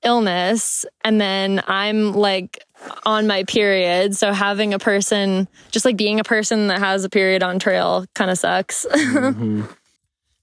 illness. 0.03 0.85
And 1.03 1.19
then 1.19 1.63
I'm 1.65 2.13
like, 2.13 2.63
on 3.03 3.25
my 3.25 3.43
period. 3.45 4.15
So 4.15 4.33
having 4.33 4.75
a 4.75 4.77
person, 4.77 5.47
just 5.71 5.85
like 5.85 5.97
being 5.97 6.19
a 6.19 6.23
person 6.23 6.67
that 6.67 6.77
has 6.77 7.03
a 7.03 7.09
period 7.09 7.41
on 7.41 7.57
trail 7.57 8.05
kind 8.13 8.29
of 8.29 8.37
sucks. 8.37 8.85
mm-hmm. 8.91 9.63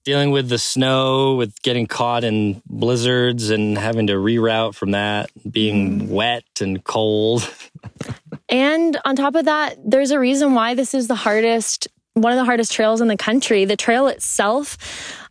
Dealing 0.04 0.32
with 0.32 0.48
the 0.48 0.58
snow, 0.58 1.36
with 1.36 1.62
getting 1.62 1.86
caught 1.86 2.24
in 2.24 2.60
blizzards 2.66 3.50
and 3.50 3.78
having 3.78 4.08
to 4.08 4.14
reroute 4.14 4.74
from 4.74 4.90
that, 4.92 5.30
being 5.48 6.00
mm. 6.00 6.08
wet 6.08 6.44
and 6.60 6.82
cold. 6.82 7.48
and 8.48 8.98
on 9.04 9.14
top 9.14 9.36
of 9.36 9.44
that, 9.44 9.76
there's 9.84 10.10
a 10.10 10.18
reason 10.18 10.54
why 10.54 10.74
this 10.74 10.92
is 10.92 11.06
the 11.06 11.14
hardest 11.14 11.86
one 12.14 12.32
of 12.32 12.36
the 12.36 12.44
hardest 12.44 12.72
trails 12.72 13.00
in 13.00 13.08
the 13.08 13.16
country. 13.16 13.64
The 13.64 13.76
trail 13.76 14.06
itself, 14.06 14.76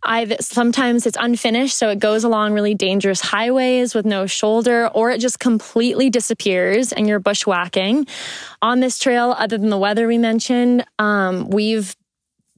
I've 0.03 0.33
sometimes 0.39 1.05
it's 1.05 1.17
unfinished, 1.19 1.77
so 1.77 1.89
it 1.89 1.99
goes 1.99 2.23
along 2.23 2.53
really 2.53 2.73
dangerous 2.73 3.21
highways 3.21 3.93
with 3.93 4.05
no 4.05 4.25
shoulder, 4.25 4.87
or 4.87 5.11
it 5.11 5.19
just 5.19 5.39
completely 5.39 6.09
disappears 6.09 6.91
and 6.91 7.07
you're 7.07 7.19
bushwhacking. 7.19 8.07
On 8.61 8.79
this 8.79 8.97
trail, 8.97 9.35
other 9.37 9.57
than 9.57 9.69
the 9.69 9.77
weather 9.77 10.07
we 10.07 10.17
mentioned, 10.17 10.85
um, 10.97 11.49
we've 11.49 11.95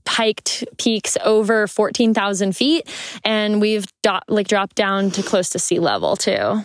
hiked 0.08 0.66
peaks 0.78 1.18
over 1.24 1.68
14,000 1.68 2.56
feet 2.56 2.88
and 3.24 3.62
we've 3.62 3.86
do- 4.02 4.20
like 4.28 4.48
dropped 4.48 4.76
down 4.76 5.12
to 5.12 5.24
close 5.24 5.50
to 5.52 5.60
sea 5.60 5.80
level 5.80 6.16
too. 6.16 6.64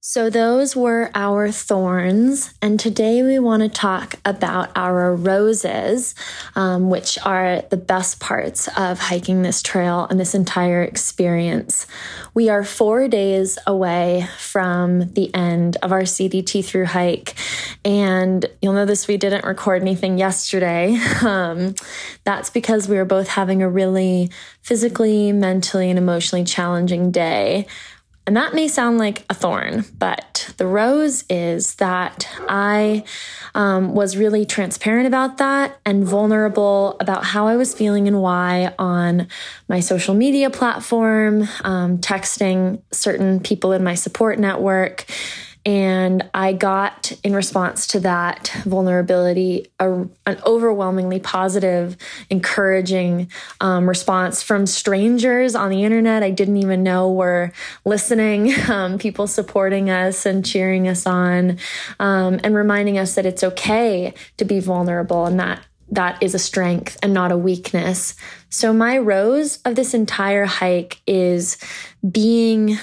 So, 0.00 0.30
those 0.30 0.76
were 0.76 1.10
our 1.12 1.50
thorns. 1.50 2.54
And 2.62 2.78
today 2.78 3.20
we 3.24 3.40
want 3.40 3.64
to 3.64 3.68
talk 3.68 4.14
about 4.24 4.70
our 4.76 5.12
roses, 5.12 6.14
um, 6.54 6.88
which 6.88 7.18
are 7.26 7.62
the 7.62 7.76
best 7.76 8.20
parts 8.20 8.68
of 8.76 9.00
hiking 9.00 9.42
this 9.42 9.60
trail 9.60 10.06
and 10.08 10.20
this 10.20 10.36
entire 10.36 10.84
experience. 10.84 11.88
We 12.32 12.48
are 12.48 12.62
four 12.62 13.08
days 13.08 13.58
away 13.66 14.28
from 14.38 15.12
the 15.14 15.34
end 15.34 15.78
of 15.82 15.90
our 15.90 16.02
CDT 16.02 16.64
through 16.64 16.86
hike. 16.86 17.34
And 17.84 18.46
you'll 18.62 18.74
notice 18.74 19.08
we 19.08 19.16
didn't 19.16 19.44
record 19.44 19.82
anything 19.82 20.16
yesterday. 20.16 20.96
Um, 21.18 21.74
that's 22.22 22.48
because 22.48 22.88
we 22.88 22.96
were 22.96 23.04
both 23.04 23.28
having 23.28 23.62
a 23.62 23.68
really 23.68 24.30
physically, 24.62 25.32
mentally, 25.32 25.90
and 25.90 25.98
emotionally 25.98 26.44
challenging 26.44 27.10
day. 27.10 27.66
And 28.28 28.36
that 28.36 28.52
may 28.52 28.68
sound 28.68 28.98
like 28.98 29.24
a 29.30 29.34
thorn, 29.34 29.86
but 29.98 30.52
the 30.58 30.66
rose 30.66 31.24
is 31.30 31.76
that 31.76 32.28
I 32.46 33.04
um, 33.54 33.94
was 33.94 34.18
really 34.18 34.44
transparent 34.44 35.06
about 35.06 35.38
that 35.38 35.80
and 35.86 36.04
vulnerable 36.04 36.98
about 37.00 37.24
how 37.24 37.46
I 37.46 37.56
was 37.56 37.72
feeling 37.72 38.06
and 38.06 38.20
why 38.20 38.74
on 38.78 39.28
my 39.66 39.80
social 39.80 40.14
media 40.14 40.50
platform, 40.50 41.48
um, 41.64 42.00
texting 42.00 42.82
certain 42.92 43.40
people 43.40 43.72
in 43.72 43.82
my 43.82 43.94
support 43.94 44.38
network 44.38 45.06
and 45.64 46.28
I 46.34 46.52
got, 46.52 47.12
in 47.24 47.34
response 47.34 47.86
to 47.88 48.00
that 48.00 48.48
vulnerability, 48.64 49.70
a, 49.78 50.06
an 50.26 50.40
overwhelmingly 50.46 51.20
positive, 51.20 51.96
encouraging 52.30 53.30
um, 53.60 53.88
response 53.88 54.42
from 54.42 54.66
strangers 54.66 55.54
on 55.54 55.70
the 55.70 55.84
internet 55.84 56.22
I 56.22 56.30
didn't 56.30 56.58
even 56.58 56.82
know 56.82 57.12
were 57.12 57.52
listening, 57.84 58.54
um, 58.68 58.98
people 58.98 59.26
supporting 59.26 59.90
us 59.90 60.26
and 60.26 60.44
cheering 60.44 60.88
us 60.88 61.06
on, 61.06 61.58
um, 61.98 62.40
and 62.42 62.54
reminding 62.54 62.98
us 62.98 63.14
that 63.14 63.26
it's 63.26 63.44
okay 63.44 64.14
to 64.36 64.44
be 64.44 64.60
vulnerable 64.60 65.26
and 65.26 65.38
that 65.40 65.60
that 65.90 66.22
is 66.22 66.34
a 66.34 66.38
strength 66.38 66.98
and 67.02 67.14
not 67.14 67.32
a 67.32 67.36
weakness. 67.36 68.14
So, 68.50 68.72
my 68.72 68.98
rose 68.98 69.58
of 69.64 69.74
this 69.74 69.94
entire 69.94 70.44
hike 70.44 71.00
is 71.06 71.56
being 72.08 72.78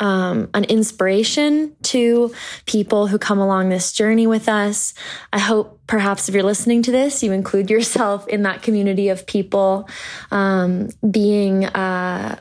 um, 0.00 0.48
an 0.54 0.64
inspiration 0.64 1.76
to 1.82 2.34
people 2.66 3.06
who 3.06 3.18
come 3.18 3.38
along 3.38 3.68
this 3.68 3.92
journey 3.92 4.26
with 4.26 4.48
us. 4.48 4.94
I 5.32 5.38
hope 5.38 5.80
perhaps 5.86 6.28
if 6.28 6.34
you're 6.34 6.42
listening 6.42 6.82
to 6.82 6.90
this, 6.90 7.22
you 7.22 7.32
include 7.32 7.70
yourself 7.70 8.26
in 8.28 8.42
that 8.42 8.62
community 8.62 9.10
of 9.10 9.26
people 9.26 9.88
um, 10.30 10.88
being. 11.08 11.66
Uh, 11.66 12.40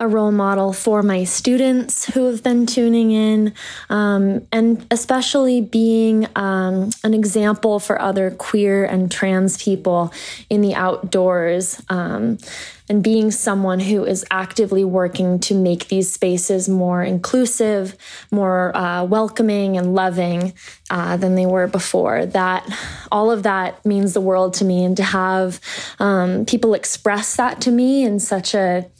a 0.00 0.08
role 0.08 0.32
model 0.32 0.72
for 0.72 1.02
my 1.02 1.24
students 1.24 2.06
who 2.06 2.26
have 2.26 2.42
been 2.42 2.64
tuning 2.64 3.12
in, 3.12 3.52
um, 3.90 4.46
and 4.50 4.84
especially 4.90 5.60
being 5.60 6.26
um, 6.34 6.90
an 7.04 7.12
example 7.12 7.78
for 7.78 8.00
other 8.00 8.30
queer 8.30 8.82
and 8.84 9.12
trans 9.12 9.62
people 9.62 10.12
in 10.48 10.62
the 10.62 10.74
outdoors. 10.74 11.80
Um, 11.90 12.38
and 12.88 13.04
being 13.04 13.30
someone 13.30 13.78
who 13.78 14.04
is 14.04 14.26
actively 14.32 14.82
working 14.82 15.38
to 15.38 15.54
make 15.54 15.86
these 15.86 16.12
spaces 16.12 16.68
more 16.68 17.04
inclusive, 17.04 17.96
more 18.32 18.76
uh, 18.76 19.04
welcoming, 19.04 19.76
and 19.78 19.94
loving 19.94 20.52
uh, 20.90 21.16
than 21.16 21.36
they 21.36 21.46
were 21.46 21.68
before. 21.68 22.26
That 22.26 22.68
all 23.12 23.30
of 23.30 23.44
that 23.44 23.86
means 23.86 24.12
the 24.12 24.20
world 24.20 24.54
to 24.54 24.64
me, 24.64 24.82
and 24.84 24.96
to 24.96 25.04
have 25.04 25.60
um, 26.00 26.44
people 26.46 26.74
express 26.74 27.36
that 27.36 27.60
to 27.60 27.70
me 27.70 28.02
in 28.02 28.18
such 28.18 28.54
a 28.54 28.90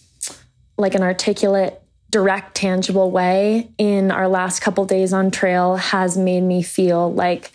like 0.81 0.95
an 0.95 1.03
articulate 1.03 1.81
direct 2.11 2.57
tangible 2.57 3.11
way 3.11 3.71
in 3.79 4.11
our 4.11 4.27
last 4.27 4.61
couple 4.61 4.85
days 4.85 5.13
on 5.13 5.31
trail 5.31 5.77
has 5.77 6.19
made 6.19 6.41
me 6.41 6.63
feel 6.63 7.13
like 7.13 7.53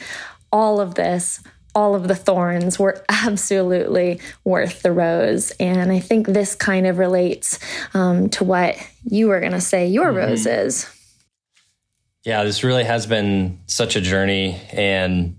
all 0.52 0.80
of 0.80 0.96
this 0.96 1.42
all 1.76 1.94
of 1.94 2.08
the 2.08 2.16
thorns 2.16 2.80
were 2.80 3.04
absolutely 3.10 4.22
worth 4.46 4.82
the 4.82 4.94
rose. 4.94 5.52
And 5.60 5.92
I 5.92 6.00
think 6.00 6.28
this 6.28 6.56
kind 6.56 6.88
of 6.88 6.98
relates 6.98 7.60
um, 7.94 8.30
to 8.30 8.46
what 8.46 8.78
you 9.04 9.28
were 9.28 9.42
going 9.42 9.52
to 9.52 9.62
say 9.62 9.88
your 9.88 10.08
mm-hmm. 10.08 10.30
rose 10.30 10.46
is. 10.46 10.90
Yeah, 12.24 12.44
this 12.44 12.64
really 12.64 12.86
has 12.86 13.06
been 13.06 13.60
such 13.68 13.96
a 13.96 14.02
journey. 14.02 14.60
And 14.72 15.36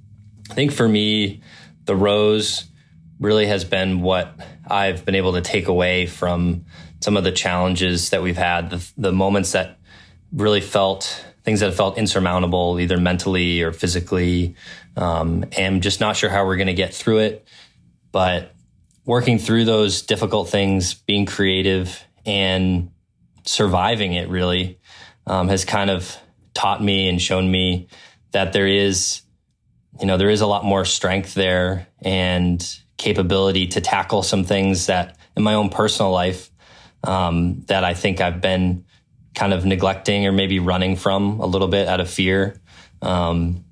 I 0.51 0.55
think 0.55 0.73
for 0.73 0.87
me, 0.87 1.41
the 1.87 1.97
rose 1.97 2.65
really 3.19 3.47
has 3.47 3.65
been 3.65 4.03
what 4.03 4.39
I've 4.69 5.05
been 5.05 5.15
able 5.15 5.33
to 5.33 5.41
take 5.41 5.69
away 5.69 6.07
from 6.07 6.67
some 7.01 7.17
of 7.17 7.25
the 7.25 7.33
challenges 7.33 8.11
that 8.11 8.23
we've 8.23 8.37
had, 8.37 8.71
the, 8.71 8.93
the 8.97 9.13
moments 9.13 9.53
that 9.53 9.79
really 10.33 10.61
felt 10.61 11.25
things 11.45 11.61
that 11.61 11.75
felt 11.75 11.97
insurmountable, 11.97 12.81
either 12.81 12.99
mentally 12.99 13.63
or 13.63 13.73
physically. 13.73 14.57
Um, 14.97 15.45
and 15.57 15.83
just 15.83 16.01
not 16.01 16.17
sure 16.17 16.29
how 16.29 16.45
we're 16.45 16.57
going 16.57 16.67
to 16.67 16.75
get 16.75 16.93
through 16.93 17.19
it. 17.19 17.47
But 18.11 18.53
working 19.05 19.39
through 19.39 19.65
those 19.65 20.03
difficult 20.03 20.49
things, 20.49 20.95
being 20.95 21.27
creative 21.27 22.05
and 22.25 22.91
surviving 23.45 24.15
it 24.15 24.29
really 24.29 24.81
um, 25.27 25.49
has 25.49 25.65
kind 25.65 25.91
of 25.91 26.17
taught 26.53 26.83
me 26.83 27.09
and 27.09 27.23
shown 27.23 27.49
me 27.49 27.87
that 28.33 28.53
there 28.53 28.67
is, 28.67 29.23
you 30.01 30.07
know, 30.07 30.17
there 30.17 30.31
is 30.31 30.41
a 30.41 30.47
lot 30.47 30.65
more 30.65 30.85
strength 30.85 31.35
there 31.35 31.87
and 32.03 32.77
capability 32.97 33.69
to 33.69 33.81
tackle 33.81 34.23
some 34.23 34.43
things 34.43 34.87
that 34.87 35.17
in 35.37 35.43
my 35.43 35.55
own 35.55 35.69
personal 35.69 36.11
life 36.11 36.51
um, 37.07 37.63
that 37.67 37.85
I 37.85 37.95
think 37.95 38.21
I've 38.21 38.41
been 38.41 38.85
kind 39.35 39.53
of 39.53 39.65
neglecting 39.65 40.27
or 40.27 40.33
maybe 40.33 40.59
running 40.59 40.97
from 40.97 41.41
a 41.41 41.47
little 41.47 41.69
bit 41.69 41.89
out 41.89 42.01
of 42.01 42.11
fear. 42.11 42.61
Um, 43.03 43.65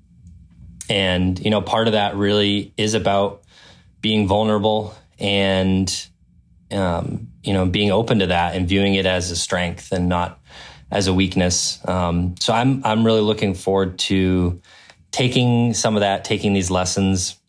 and, 0.89 1.39
you 1.39 1.49
know, 1.49 1.61
part 1.61 1.87
of 1.87 1.93
that 1.93 2.15
really 2.15 2.73
is 2.77 2.93
about 2.93 3.43
being 4.01 4.27
vulnerable 4.27 4.95
and, 5.19 6.07
um, 6.71 7.27
you 7.43 7.53
know, 7.53 7.65
being 7.65 7.91
open 7.91 8.19
to 8.19 8.27
that 8.27 8.55
and 8.55 8.67
viewing 8.67 8.93
it 8.93 9.05
as 9.05 9.31
a 9.31 9.35
strength 9.35 9.91
and 9.91 10.07
not 10.07 10.39
as 10.91 11.07
a 11.07 11.13
weakness. 11.13 11.79
Um, 11.87 12.35
so 12.39 12.53
I'm, 12.53 12.85
I'm 12.85 13.03
really 13.03 13.21
looking 13.21 13.55
forward 13.55 13.97
to 13.99 14.61
taking 15.11 15.73
some 15.73 15.95
of 15.95 16.01
that, 16.01 16.23
taking 16.23 16.53
these 16.53 16.69
lessons, 16.69 17.39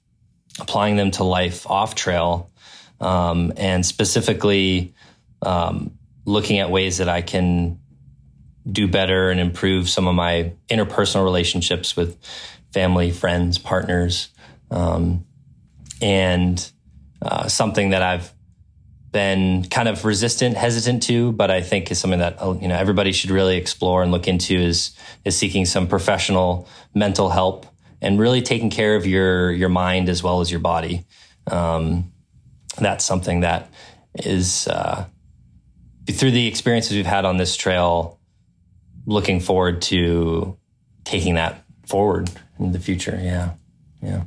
applying 0.59 0.97
them 0.97 1.11
to 1.13 1.25
life 1.25 1.67
off 1.69 1.95
trail, 1.95 2.51
um, 3.01 3.53
and 3.59 3.85
specifically, 3.85 4.95
um, 5.43 5.99
looking 6.25 6.59
at 6.59 6.71
ways 6.71 6.99
that 6.99 7.09
I 7.09 7.23
can 7.23 7.79
do 8.71 8.89
better 8.89 9.31
and 9.31 9.39
improve 9.39 9.89
some 9.89 10.09
of 10.09 10.15
my 10.15 10.53
interpersonal 10.69 11.25
relationships 11.25 11.97
with 11.97 12.19
family, 12.73 13.11
friends, 13.11 13.59
partners, 13.59 14.31
um, 14.71 15.25
and 16.03 16.71
uh, 17.23 17.49
something 17.49 17.91
that 17.91 18.03
I've 18.03 18.33
been 19.13 19.65
kind 19.65 19.89
of 19.89 20.05
resistant, 20.05 20.57
hesitant 20.57 21.03
to, 21.05 21.33
but 21.33 21.51
I 21.51 21.63
think 21.63 21.91
is 21.91 21.99
something 21.99 22.19
that 22.19 22.43
uh, 22.43 22.55
you 22.61 22.69
know 22.69 22.77
everybody 22.77 23.13
should 23.13 23.31
really 23.31 23.57
explore 23.57 24.03
and 24.03 24.13
look 24.13 24.29
into 24.29 24.55
is 24.55 24.95
is 25.25 25.37
seeking 25.39 25.65
some 25.65 25.87
professional 25.87 26.69
mental 26.95 27.31
help 27.31 27.67
and 28.03 28.19
really 28.19 28.43
taking 28.43 28.69
care 28.69 28.95
of 28.95 29.07
your 29.07 29.53
your 29.53 29.71
mind 29.71 30.09
as 30.09 30.23
well 30.23 30.41
as 30.41 30.51
your 30.51 30.61
body. 30.61 31.07
Um, 31.51 32.13
that's 32.79 33.05
something 33.05 33.41
that 33.41 33.71
is 34.15 34.69
uh, 34.69 35.07
through 36.09 36.31
the 36.33 36.47
experiences 36.47 36.97
we've 36.97 37.07
had 37.07 37.25
on 37.25 37.37
this 37.37 37.57
trail, 37.57 38.19
looking 39.07 39.41
forward 39.41 39.83
to 39.83 40.57
taking 41.05 41.35
that 41.35 41.65
forward 41.87 42.31
in 42.59 42.73
the 42.73 42.81
future. 42.81 43.19
Yeah. 43.23 43.51
Yeah. 44.03 44.23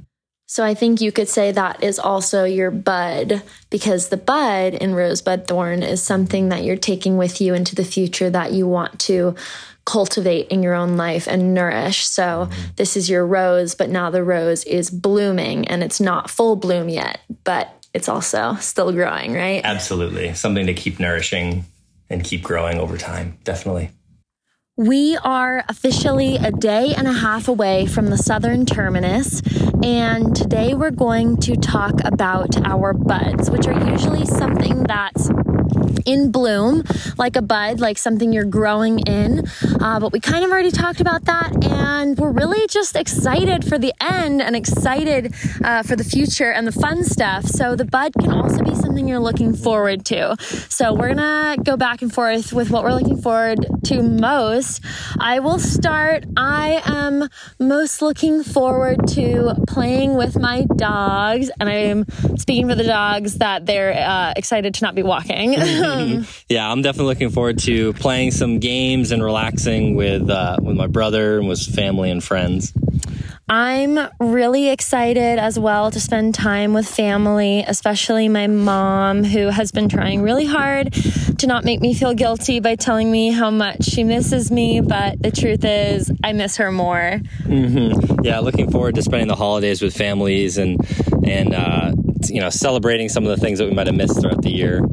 So 0.47 0.63
I 0.63 0.73
think 0.73 0.99
you 0.99 1.11
could 1.11 1.29
say 1.29 1.51
that 1.51 1.83
is 1.83 1.99
also 1.99 2.43
your 2.43 2.71
bud 2.71 3.43
because 3.69 4.09
the 4.09 4.17
bud 4.17 4.73
in 4.73 4.95
rosebud 4.95 5.47
thorn 5.47 5.83
is 5.83 6.01
something 6.01 6.49
that 6.49 6.63
you're 6.63 6.75
taking 6.75 7.17
with 7.17 7.39
you 7.39 7.53
into 7.53 7.75
the 7.75 7.83
future 7.83 8.31
that 8.31 8.51
you 8.51 8.67
want 8.67 8.99
to 9.01 9.35
cultivate 9.85 10.47
in 10.47 10.63
your 10.63 10.73
own 10.73 10.97
life 10.97 11.27
and 11.27 11.53
nourish. 11.53 12.05
So 12.07 12.23
mm-hmm. 12.23 12.61
this 12.77 12.97
is 12.97 13.09
your 13.09 13.27
rose, 13.27 13.75
but 13.75 13.89
now 13.89 14.09
the 14.09 14.23
rose 14.23 14.63
is 14.63 14.89
blooming 14.89 15.67
and 15.67 15.83
it's 15.83 15.99
not 15.99 16.31
full 16.31 16.55
bloom 16.55 16.89
yet, 16.89 17.19
but 17.43 17.78
it's 17.93 18.09
also 18.09 18.55
still 18.59 18.91
growing, 18.91 19.33
right? 19.33 19.61
Absolutely. 19.63 20.33
Something 20.33 20.67
to 20.67 20.73
keep 20.73 20.99
nourishing 20.99 21.65
and 22.09 22.23
keep 22.23 22.43
growing 22.43 22.77
over 22.79 22.97
time. 22.97 23.37
Definitely. 23.43 23.91
We 24.77 25.17
are 25.17 25.65
officially 25.67 26.37
a 26.37 26.51
day 26.51 26.93
and 26.95 27.05
a 27.05 27.11
half 27.11 27.49
away 27.49 27.85
from 27.85 28.07
the 28.07 28.17
southern 28.17 28.65
terminus, 28.65 29.41
and 29.83 30.33
today 30.33 30.73
we're 30.73 30.91
going 30.91 31.35
to 31.41 31.57
talk 31.57 31.95
about 32.05 32.55
our 32.65 32.93
buds, 32.93 33.51
which 33.51 33.67
are 33.67 33.91
usually 33.91 34.25
something 34.25 34.83
that's 34.83 35.29
in 36.05 36.31
bloom, 36.31 36.83
like 37.17 37.35
a 37.35 37.41
bud, 37.41 37.79
like 37.79 37.97
something 37.97 38.33
you're 38.33 38.45
growing 38.45 38.99
in. 38.99 39.45
Uh, 39.81 39.99
but 39.99 40.11
we 40.11 40.19
kind 40.19 40.43
of 40.43 40.51
already 40.51 40.71
talked 40.71 41.01
about 41.01 41.25
that, 41.25 41.63
and 41.65 42.17
we're 42.17 42.31
really 42.31 42.65
just 42.67 42.95
excited 42.95 43.65
for 43.65 43.77
the 43.77 43.93
end 44.01 44.41
and 44.41 44.55
excited 44.55 45.33
uh, 45.63 45.83
for 45.83 45.95
the 45.95 46.03
future 46.03 46.51
and 46.51 46.67
the 46.67 46.71
fun 46.71 47.03
stuff. 47.03 47.45
So 47.45 47.75
the 47.75 47.85
bud 47.85 48.13
can 48.19 48.31
also 48.31 48.63
be 48.63 48.75
something 48.75 49.07
you're 49.07 49.19
looking 49.19 49.53
forward 49.53 50.05
to. 50.05 50.35
So 50.69 50.93
we're 50.93 51.13
gonna 51.13 51.57
go 51.63 51.77
back 51.77 52.01
and 52.01 52.13
forth 52.13 52.53
with 52.53 52.69
what 52.69 52.83
we're 52.83 52.93
looking 52.93 53.21
forward 53.21 53.65
to 53.85 54.01
most. 54.01 54.83
I 55.19 55.39
will 55.39 55.59
start. 55.59 56.25
I 56.37 56.81
am 56.85 57.27
most 57.59 58.01
looking 58.01 58.43
forward 58.43 59.07
to 59.09 59.55
playing 59.67 60.15
with 60.15 60.37
my 60.37 60.65
dogs, 60.75 61.49
and 61.59 61.69
I 61.69 61.73
am 61.73 62.05
speaking 62.37 62.67
for 62.67 62.75
the 62.75 62.83
dogs 62.83 63.37
that 63.39 63.65
they're 63.65 63.93
uh, 63.93 64.33
excited 64.35 64.73
to 64.75 64.83
not 64.83 64.95
be 64.95 65.03
walking. 65.03 65.53
yeah, 66.49 66.71
I'm 66.71 66.81
definitely 66.81 67.13
looking 67.13 67.29
forward 67.29 67.59
to 67.59 67.93
playing 67.93 68.31
some 68.31 68.59
games 68.59 69.11
and 69.11 69.23
relaxing 69.23 69.95
with 69.95 70.29
uh, 70.29 70.57
with 70.61 70.75
my 70.75 70.87
brother 70.87 71.39
and 71.39 71.47
with 71.47 71.61
family 71.61 72.11
and 72.11 72.23
friends. 72.23 72.73
I'm 73.49 73.97
really 74.19 74.69
excited 74.69 75.39
as 75.39 75.57
well 75.57 75.89
to 75.89 75.99
spend 75.99 76.35
time 76.35 76.73
with 76.73 76.87
family, 76.87 77.63
especially 77.67 78.29
my 78.29 78.45
mom, 78.45 79.23
who 79.23 79.47
has 79.47 79.71
been 79.71 79.89
trying 79.89 80.21
really 80.21 80.45
hard 80.45 80.93
to 81.39 81.47
not 81.47 81.65
make 81.65 81.81
me 81.81 81.95
feel 81.95 82.13
guilty 82.13 82.59
by 82.59 82.75
telling 82.75 83.09
me 83.09 83.31
how 83.31 83.49
much 83.49 83.85
she 83.85 84.03
misses 84.03 84.51
me. 84.51 84.81
But 84.81 85.23
the 85.23 85.31
truth 85.31 85.65
is, 85.65 86.11
I 86.23 86.33
miss 86.33 86.57
her 86.57 86.71
more. 86.71 87.21
Mm-hmm. 87.41 88.23
Yeah, 88.23 88.37
looking 88.39 88.69
forward 88.69 88.93
to 88.95 89.01
spending 89.01 89.27
the 89.27 89.35
holidays 89.35 89.81
with 89.81 89.97
families 89.97 90.59
and 90.59 90.79
and 91.25 91.55
uh, 91.55 91.93
you 92.27 92.41
know 92.41 92.51
celebrating 92.51 93.09
some 93.09 93.25
of 93.25 93.31
the 93.31 93.37
things 93.37 93.57
that 93.57 93.65
we 93.65 93.73
might 93.73 93.87
have 93.87 93.95
missed 93.95 94.21
throughout 94.21 94.43
the 94.43 94.51
year 94.51 94.83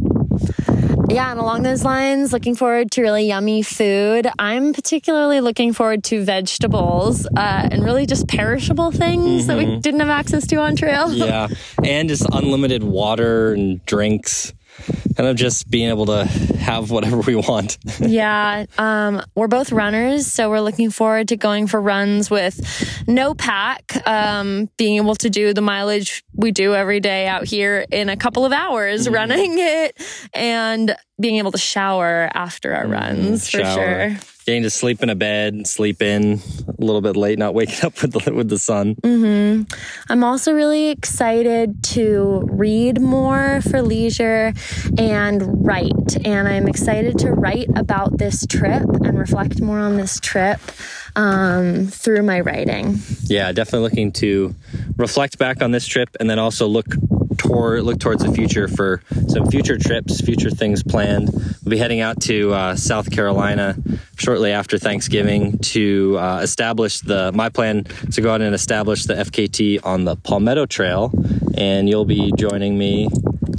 yeah, 1.09 1.31
and 1.31 1.40
along 1.40 1.62
those 1.62 1.85
lines, 1.85 2.33
looking 2.33 2.55
forward 2.55 2.90
to 2.92 3.03
really 3.03 3.27
yummy 3.27 3.62
food. 3.62 4.29
I'm 4.38 4.73
particularly 4.73 5.40
looking 5.40 5.73
forward 5.73 6.05
to 6.05 6.25
vegetables 6.25 7.27
uh, 7.27 7.69
and 7.71 7.85
really 7.85 8.07
just 8.07 8.29
perishable 8.29 8.90
things 8.90 9.42
mm-hmm. 9.42 9.47
that 9.47 9.57
we 9.57 9.64
mm-hmm. 9.66 9.81
didn't 9.81 10.01
have 10.01 10.09
access 10.09 10.47
to 10.49 10.57
on 10.57 10.77
trail. 10.77 11.12
yeah, 11.12 11.49
and 11.85 12.09
just 12.09 12.27
unlimited 12.33 12.83
water 12.83 13.55
and 13.55 13.85
drinks 13.87 14.53
kind 15.16 15.29
of 15.29 15.37
just 15.37 15.70
being 15.70 15.88
able 15.88 16.07
to 16.07 16.24
have 16.24 16.90
whatever 16.90 17.20
we 17.20 17.35
want. 17.35 17.79
yeah. 18.00 18.66
Um, 18.76 19.22
we're 19.35 19.48
both 19.48 19.72
runners, 19.72 20.26
so 20.26 20.50
we're 20.50 20.61
looking 20.61 20.90
forward 20.90 21.29
to 21.29 21.37
going 21.37 21.66
for 21.66 21.81
runs 21.81 22.31
with 22.31 23.05
no 23.09 23.35
pack, 23.35 24.07
um, 24.07 24.68
being 24.76 24.96
able 24.96 25.14
to 25.16 25.31
do 25.31 25.55
the 25.55 25.62
mileage 25.62 26.22
we 26.35 26.52
do 26.52 26.74
every 26.74 27.00
day 27.00 27.26
out 27.26 27.46
here 27.46 27.87
in 27.90 28.09
a 28.09 28.16
couple 28.16 28.44
of 28.44 28.52
hours, 28.52 29.09
mm. 29.09 29.14
running 29.14 29.59
it 29.59 30.02
and 30.35 30.94
being 31.18 31.37
able 31.37 31.52
to 31.52 31.59
shower 31.59 32.29
after 32.35 32.74
our 32.74 32.85
mm, 32.85 32.92
runs 32.92 33.48
for 33.48 33.64
sure 33.64 34.16
getting 34.47 34.63
to 34.63 34.71
sleep 34.71 35.03
in 35.03 35.11
a 35.11 35.15
bed, 35.17 35.67
sleep 35.67 36.01
in 36.01 36.41
a 36.69 36.85
little 36.85 37.01
bit 37.01 37.17
late, 37.17 37.37
not 37.37 37.53
waking 37.53 37.77
up 37.85 38.01
with 38.01 38.13
the, 38.13 38.33
with 38.33 38.49
the 38.49 38.59
sun. 38.59 38.95
Mm-hmm. 38.97 39.65
I'm 40.09 40.25
also 40.25 40.53
really 40.53 40.89
excited 40.89 41.83
to 41.85 42.43
read 42.45 43.01
more 43.01 43.61
for 43.63 43.83
leisure 43.83 44.53
and 44.97 45.67
write. 45.67 46.25
And 46.25 46.47
I'm 46.47 46.69
excited 46.69 47.19
to 47.19 47.33
write 47.33 47.69
about 47.75 48.19
this 48.19 48.47
trip 48.47 48.85
and 49.03 49.19
reflect 49.19 49.61
more 49.61 49.81
on 49.81 49.97
this 49.97 50.21
trip 50.21 50.61
um, 51.17 51.89
through 51.89 52.23
my 52.23 52.41
writing. 52.41 53.01
Yeah, 53.25 53.51
definitely 53.51 53.89
looking 53.89 54.13
to 54.13 54.55
reflect 54.97 55.39
back 55.39 55.61
on 55.61 55.73
this 55.73 55.87
trip 55.87 56.11
and 56.21 56.31
then 56.31 56.39
also 56.39 56.69
look 56.69 56.87
toward 57.37 57.83
look 57.83 57.99
towards 57.99 58.22
the 58.22 58.33
future 58.33 58.68
for 58.68 59.03
some 59.29 59.46
future 59.51 59.79
trips, 59.79 60.20
future 60.20 60.51
things 60.51 60.83
planned. 60.83 61.31
We'll 61.33 61.70
be 61.70 61.79
heading 61.79 62.01
out 62.01 62.20
to 62.22 62.53
uh, 62.53 62.77
South 62.77 63.11
Carolina 63.11 63.77
shortly 64.16 64.53
after 64.53 64.79
Thanksgiving 64.79 65.59
to 65.59 66.18
uh, 66.18 66.40
establish 66.42 67.01
the. 67.01 67.33
My 67.33 67.49
plan 67.49 67.85
to 67.85 68.20
go 68.20 68.33
out 68.33 68.40
and 68.40 68.55
establish 68.55 69.05
the 69.05 69.14
FKT 69.14 69.85
on 69.85 70.05
the 70.05 70.16
Palmetto 70.16 70.66
Trail, 70.66 71.12
and 71.57 71.88
you'll 71.88 72.05
be 72.05 72.33
joining 72.37 72.77
me. 72.79 73.09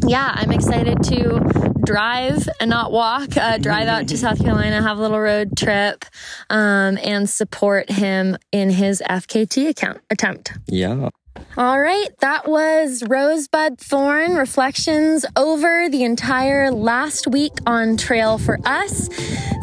Yeah, 0.05 0.31
I'm 0.35 0.51
excited 0.51 1.03
to 1.03 1.67
drive 1.87 2.47
and 2.59 2.69
not 2.69 2.91
walk. 2.91 3.37
Uh, 3.37 3.57
drive 3.57 3.87
out 3.87 4.07
to 4.09 4.17
South 4.27 4.39
Carolina, 4.41 4.81
have 4.81 4.97
a 4.97 5.01
little 5.01 5.19
road 5.19 5.57
trip, 5.57 6.05
um, 6.49 6.97
and 7.01 7.29
support 7.29 7.89
him 7.89 8.37
in 8.51 8.69
his 8.69 9.01
FKT 9.09 9.69
account 9.69 10.01
attempt. 10.09 10.51
Yeah. 10.67 11.09
All 11.57 11.81
right, 11.81 12.09
that 12.19 12.47
was 12.47 13.01
Rosebud 13.07 13.79
Thorn 13.79 14.35
reflections 14.35 15.25
over 15.35 15.89
the 15.89 16.03
entire 16.03 16.69
last 16.69 17.25
week 17.25 17.53
on 17.65 17.97
trail 17.97 18.37
for 18.37 18.59
us. 18.63 19.07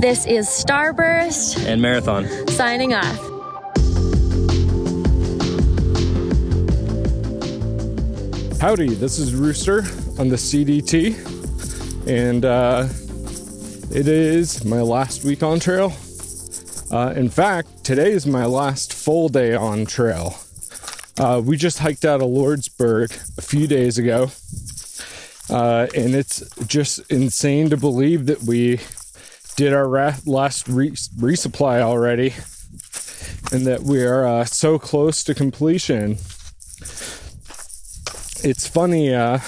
This 0.00 0.26
is 0.26 0.48
Starburst 0.48 1.64
and 1.64 1.80
Marathon 1.80 2.26
signing 2.48 2.94
off. 2.94 3.16
Howdy, 8.60 8.94
this 8.94 9.20
is 9.20 9.32
Rooster 9.32 9.84
on 10.18 10.30
the 10.30 10.36
CDT, 10.36 12.08
and 12.08 12.44
uh, 12.44 12.88
it 13.96 14.08
is 14.08 14.64
my 14.64 14.80
last 14.80 15.22
week 15.22 15.44
on 15.44 15.60
trail. 15.60 15.92
Uh, 16.90 17.14
in 17.14 17.28
fact, 17.28 17.84
today 17.84 18.10
is 18.10 18.26
my 18.26 18.46
last 18.46 18.92
full 18.92 19.28
day 19.28 19.54
on 19.54 19.86
trail. 19.86 20.43
Uh, 21.16 21.40
we 21.44 21.56
just 21.56 21.78
hiked 21.78 22.04
out 22.04 22.20
of 22.20 22.28
Lordsburg 22.28 23.38
a 23.38 23.42
few 23.42 23.68
days 23.68 23.98
ago, 23.98 24.32
uh, 25.48 25.86
and 25.94 26.14
it's 26.14 26.42
just 26.66 26.98
insane 27.10 27.70
to 27.70 27.76
believe 27.76 28.26
that 28.26 28.42
we 28.42 28.80
did 29.54 29.72
our 29.72 29.88
ra- 29.88 30.16
last 30.26 30.66
re- 30.66 30.90
resupply 30.90 31.80
already, 31.80 32.34
and 33.52 33.64
that 33.64 33.82
we 33.82 34.02
are 34.02 34.26
uh, 34.26 34.44
so 34.44 34.76
close 34.76 35.22
to 35.22 35.34
completion. 35.34 36.18
It's 38.42 38.66
funny, 38.66 39.14
uh, 39.14 39.38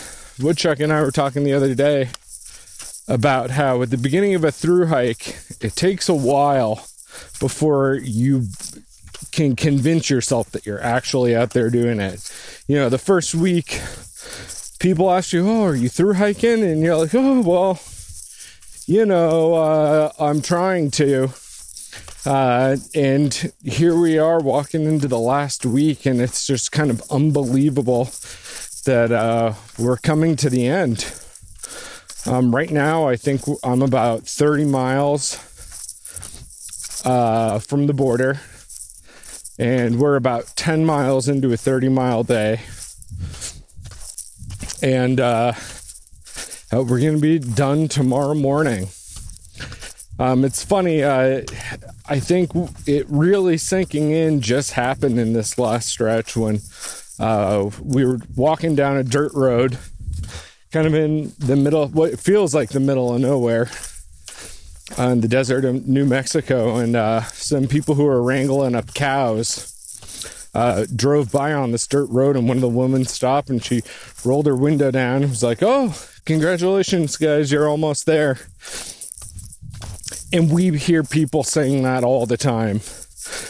Woodchuck 0.41 0.79
and 0.79 0.93
I 0.93 1.01
were 1.03 1.11
talking 1.11 1.43
the 1.43 1.53
other 1.53 1.75
day 1.75 2.11
about 3.09 3.51
how 3.51 3.83
at 3.83 3.91
the 3.91 3.99
beginning 3.99 4.35
of 4.37 4.45
a 4.45 4.53
through 4.53 4.87
hike, 4.87 5.37
it 5.61 5.75
takes 5.75 6.09
a 6.09 6.15
while 6.15 6.87
before 7.41 7.95
you 7.95 8.45
can 9.37 9.55
convince 9.55 10.09
yourself 10.09 10.51
that 10.53 10.65
you're 10.65 10.83
actually 10.83 11.37
out 11.37 11.51
there 11.51 11.69
doing 11.69 12.01
it. 12.01 12.33
You 12.67 12.77
know, 12.77 12.89
the 12.89 12.99
first 12.99 13.35
week, 13.35 13.83
people 14.81 15.11
ask 15.11 15.35
you, 15.35 15.47
Oh, 15.47 15.65
are 15.65 15.77
you 15.77 15.91
through 15.91 16.15
hiking? 16.15 16.65
And 16.65 16.81
you're 16.81 16.97
like, 16.97 17.15
Oh, 17.15 17.43
well, 17.43 17.79
you 18.87 19.05
know, 19.05 19.55
uh, 19.55 20.13
I'm 20.19 20.41
trying 20.41 20.91
to. 20.93 21.29
Uh, 22.25 22.77
and 22.95 23.53
here 23.63 23.95
we 23.95 24.19
are 24.19 24.41
walking 24.41 24.85
into 24.85 25.07
the 25.07 25.19
last 25.19 25.67
week, 25.67 26.07
and 26.07 26.21
it's 26.21 26.47
just 26.47 26.73
kind 26.73 26.91
of 26.91 27.03
unbelievable 27.11 28.05
that 28.87 29.13
uh, 29.13 29.53
we're 29.79 29.99
coming 29.99 30.35
to 30.37 30.49
the 30.49 30.67
end. 30.67 31.13
Um, 32.25 32.55
right 32.55 32.71
now, 32.71 33.07
I 33.07 33.17
think 33.17 33.43
I'm 33.63 33.83
about 33.83 34.27
30 34.27 34.65
miles 34.65 35.39
uh, 37.05 37.59
from 37.59 37.87
the 37.87 37.95
border 37.95 38.41
and 39.59 39.99
we're 39.99 40.17
about 40.17 40.53
10 40.57 40.85
miles 40.85 41.29
into 41.29 41.53
a 41.53 41.57
30 41.57 41.89
mile 41.89 42.23
day. 42.23 42.61
And 44.83 45.21
uh, 45.21 45.53
uh 46.73 46.83
we're 46.83 47.01
going 47.01 47.15
to 47.15 47.21
be 47.21 47.39
done 47.39 47.89
tomorrow 47.89 48.35
morning. 48.35 48.89
Um, 50.19 50.47
it's 50.47 50.65
funny 50.65 51.03
uh, 51.03 51.43
i 52.09 52.19
think 52.19 52.51
it 52.87 53.05
really 53.11 53.59
sinking 53.59 54.13
in 54.13 54.41
just 54.41 54.73
happened 54.73 55.21
in 55.21 55.35
this 55.35 55.59
last 55.59 55.89
stretch 55.89 56.35
when 56.35 56.61
uh, 57.19 57.69
we 57.83 58.07
were 58.07 58.21
walking 58.35 58.75
down 58.75 58.97
a 58.97 59.05
dirt 59.05 59.35
road 59.35 59.77
kind 60.77 60.87
of 60.87 60.95
in 60.95 61.33
the 61.39 61.57
middle, 61.57 61.89
what 61.89 62.19
feels 62.21 62.55
like 62.55 62.71
the 62.71 62.81
middle 62.81 63.15
of 63.15 63.21
nowhere, 63.21 63.71
in 64.99 65.21
the 65.21 65.29
desert 65.29 65.65
of 65.65 65.87
New 65.87 66.07
Mexico, 66.07 66.77
and 66.77 66.97
uh, 66.97 67.23
some 67.23 67.67
people 67.67 67.95
who 67.95 68.07
are 68.07 68.23
wrangling 68.23 68.75
up 68.75 68.95
cows. 68.95 69.73
Uh, 70.55 70.87
drove 70.97 71.31
by 71.31 71.53
on 71.53 71.71
this 71.71 71.87
dirt 71.87 72.09
road 72.09 72.35
and 72.35 72.49
one 72.49 72.57
of 72.57 72.63
the 72.63 72.69
women 72.69 73.05
stopped 73.05 73.51
and 73.51 73.63
she 73.63 73.83
rolled 74.25 74.47
her 74.47 74.57
window 74.57 74.91
down 74.91 75.23
and 75.23 75.29
was 75.29 75.43
like, 75.43 75.59
Oh, 75.61 75.95
congratulations, 76.25 77.19
guys, 77.19 77.53
you're 77.53 77.69
almost 77.69 78.07
there. 78.07 78.39
And 80.33 80.51
we 80.51 80.79
hear 80.79 81.03
people 81.03 81.45
saying 81.45 81.83
that 81.83 82.05
all 82.05 82.25
the 82.25 82.39
time 82.39 82.81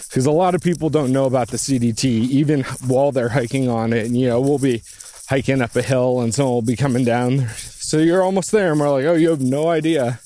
because 0.09 0.27
a 0.27 0.33
lot 0.33 0.55
of 0.55 0.63
people 0.63 0.89
don't 0.89 1.13
know 1.13 1.27
about 1.27 1.49
the 1.49 1.59
CDT, 1.59 2.05
even 2.05 2.63
while 2.87 3.13
they're 3.13 3.29
hiking 3.29 3.69
on 3.69 3.93
it. 3.93 4.07
And, 4.07 4.17
you 4.17 4.27
know, 4.27 4.41
we'll 4.41 4.59
be 4.59 4.83
hiking 5.29 5.61
up 5.61 5.77
a 5.77 5.83
hill 5.83 6.21
and 6.21 6.35
someone 6.35 6.55
will 6.55 6.63
be 6.63 6.77
coming 6.77 7.05
down. 7.05 7.49
So 7.49 7.99
you're 7.99 8.23
almost 8.23 8.51
there. 8.51 8.73
And 8.73 8.81
we're 8.81 8.91
like, 8.91 9.05
oh, 9.05 9.15
you 9.15 9.29
have 9.31 9.43
no 9.43 9.69
idea. 9.69 10.21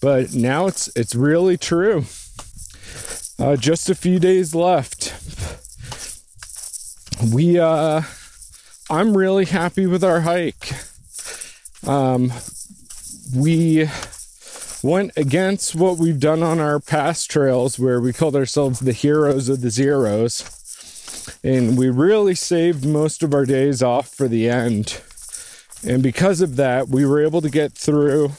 But 0.00 0.34
now 0.34 0.66
it's 0.66 0.88
it's 0.96 1.14
really 1.14 1.56
true. 1.56 2.04
Uh, 3.38 3.56
just 3.56 3.90
a 3.90 3.94
few 3.94 4.18
days 4.18 4.54
left. 4.54 5.14
We 7.32 7.58
uh 7.58 8.02
I'm 8.90 9.16
really 9.16 9.46
happy 9.46 9.86
with 9.86 10.04
our 10.04 10.20
hike. 10.20 10.72
Um 11.86 12.32
we 13.34 13.88
went 14.82 15.12
against 15.16 15.74
what 15.74 15.98
we've 15.98 16.20
done 16.20 16.42
on 16.42 16.60
our 16.60 16.78
past 16.78 17.30
trails 17.30 17.78
where 17.78 18.00
we 18.00 18.12
called 18.12 18.36
ourselves 18.36 18.80
the 18.80 18.92
heroes 18.92 19.48
of 19.48 19.60
the 19.60 19.70
zeros. 19.70 20.52
And 21.42 21.76
we 21.76 21.90
really 21.90 22.34
saved 22.34 22.86
most 22.86 23.22
of 23.22 23.34
our 23.34 23.44
days 23.44 23.82
off 23.82 24.08
for 24.08 24.28
the 24.28 24.48
end. 24.48 25.00
And 25.84 26.02
because 26.02 26.40
of 26.40 26.56
that, 26.56 26.88
we 26.88 27.04
were 27.04 27.20
able 27.20 27.40
to 27.40 27.50
get 27.50 27.72
through 27.72 28.32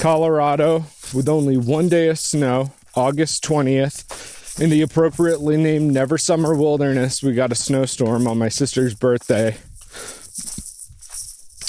Colorado 0.00 0.84
with 1.14 1.28
only 1.28 1.56
one 1.56 1.88
day 1.88 2.08
of 2.08 2.18
snow, 2.18 2.72
August 2.94 3.44
20th. 3.44 4.60
In 4.60 4.70
the 4.70 4.82
appropriately 4.82 5.56
named 5.56 5.92
Never 5.92 6.18
Summer 6.18 6.54
Wilderness, 6.54 7.22
we 7.22 7.32
got 7.32 7.52
a 7.52 7.54
snowstorm 7.54 8.26
on 8.26 8.38
my 8.38 8.48
sister's 8.48 8.94
birthday 8.94 9.56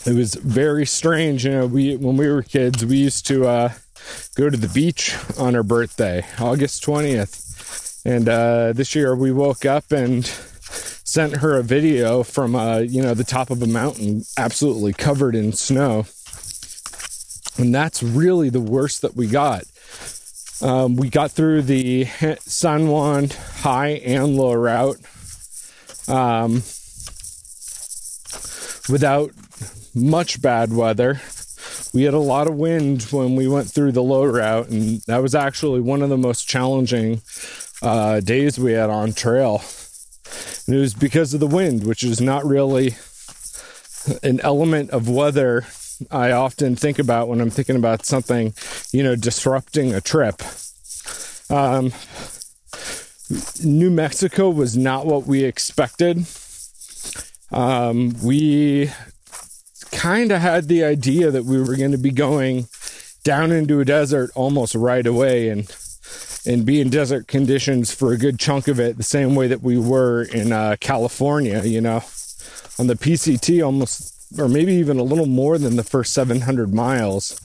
it 0.06 0.14
was 0.14 0.36
very 0.36 0.86
strange. 0.86 1.46
You 1.46 1.52
know, 1.52 1.68
we 1.68 1.96
when 1.96 2.18
we 2.18 2.30
were 2.30 2.42
kids, 2.42 2.86
we 2.86 2.98
used 2.98 3.26
to 3.28 3.48
uh, 3.48 3.74
go 4.36 4.50
to 4.50 4.58
the 4.58 4.68
beach 4.68 5.16
on 5.38 5.54
her 5.54 5.64
birthday, 5.64 6.26
August 6.40 6.84
twentieth, 6.84 8.02
and 8.06 8.28
uh, 8.28 8.74
this 8.74 8.96
year 8.96 9.16
we 9.16 9.32
woke 9.32 9.66
up 9.66 9.92
and 9.92 10.26
sent 10.26 11.38
her 11.38 11.58
a 11.58 11.64
video 11.64 12.24
from 12.24 12.56
uh, 12.56 12.80
you 12.80 13.02
know 13.02 13.14
the 13.14 13.24
top 13.24 13.50
of 13.50 13.62
a 13.62 13.68
mountain, 13.68 14.24
absolutely 14.38 14.94
covered 14.94 15.36
in 15.36 15.54
snow, 15.54 16.06
and 17.58 17.74
that's 17.74 18.02
really 18.02 18.50
the 18.50 18.62
worst 18.62 19.02
that 19.02 19.16
we 19.16 19.28
got. 19.28 19.64
Um, 20.62 20.96
we 20.96 21.10
got 21.10 21.32
through 21.32 21.64
the 21.64 22.06
San 22.42 22.88
Juan 22.88 23.30
high 23.58 24.02
and 24.06 24.36
low 24.36 24.54
route 24.54 24.98
um, 26.08 26.62
without 28.90 29.32
much 29.96 30.42
bad 30.42 30.72
weather. 30.72 31.20
We 31.94 32.04
had 32.04 32.14
a 32.14 32.20
lot 32.20 32.48
of 32.48 32.56
wind 32.56 33.04
when 33.04 33.36
we 33.36 33.48
went 33.48 33.70
through 33.70 33.92
the 33.92 34.04
low 34.04 34.24
route, 34.24 34.70
and 34.70 35.02
that 35.08 35.22
was 35.22 35.36
actually 35.36 35.82
one 35.82 36.02
of 36.02 36.10
the 36.10 36.18
most 36.18 36.48
challenging 36.48 37.22
uh, 37.82 38.20
days 38.20 38.60
we 38.60 38.74
had 38.74 38.90
on 38.90 39.14
trail. 39.14 39.64
And 40.68 40.76
it 40.76 40.80
was 40.80 40.94
because 40.94 41.34
of 41.34 41.40
the 41.40 41.48
wind, 41.48 41.86
which 41.86 42.04
is 42.04 42.22
not 42.22 42.46
really 42.46 42.96
an 44.24 44.40
element 44.42 44.92
of 44.92 45.10
weather 45.10 45.66
I 46.10 46.32
often 46.32 46.76
think 46.76 47.00
about 47.00 47.28
when 47.28 47.42
I'm 47.42 47.50
thinking 47.50 47.76
about 47.76 48.06
something, 48.06 48.54
you 48.92 49.04
know, 49.04 49.16
disrupting 49.16 49.94
a 49.94 50.02
trip. 50.02 50.42
Um, 51.50 51.92
New 53.64 53.90
Mexico 53.90 54.50
was 54.50 54.78
not 54.78 55.06
what 55.06 55.26
we 55.26 55.44
expected. 55.44 56.26
Um, 57.52 58.16
we 58.24 58.92
kind 59.92 60.32
of 60.32 60.42
had 60.42 60.68
the 60.68 60.84
idea 60.84 61.32
that 61.32 61.46
we 61.46 61.60
were 61.60 61.76
going 61.76 61.92
to 61.92 61.98
be 61.98 62.12
going 62.12 62.68
down 63.24 63.52
into 63.52 63.80
a 63.80 63.86
desert 63.86 64.32
almost 64.36 64.74
right 64.74 65.06
away 65.06 65.50
and 65.50 65.74
and 66.46 66.66
be 66.66 66.82
in 66.82 66.90
desert 66.90 67.28
conditions 67.28 67.94
for 67.94 68.12
a 68.12 68.18
good 68.18 68.40
chunk 68.40 68.68
of 68.68 68.80
it 68.80 68.98
the 68.98 69.04
same 69.04 69.36
way 69.36 69.48
that 69.48 69.62
we 69.62 69.78
were 69.78 70.24
in 70.24 70.52
uh, 70.52 70.76
California, 70.80 71.62
you 71.64 71.80
know, 71.80 72.04
on 72.80 72.88
the 72.88 72.96
PCT 72.96 73.64
almost 73.64 74.11
or 74.38 74.48
maybe 74.48 74.74
even 74.74 74.98
a 74.98 75.04
little 75.04 75.26
more 75.26 75.58
than 75.58 75.76
the 75.76 75.84
first 75.84 76.14
700 76.14 76.74
miles 76.74 77.40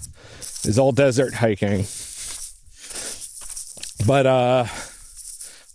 is 0.65 0.79
all 0.79 0.93
desert 0.93 1.35
hiking. 1.35 1.87
But 4.07 4.27
uh 4.27 4.67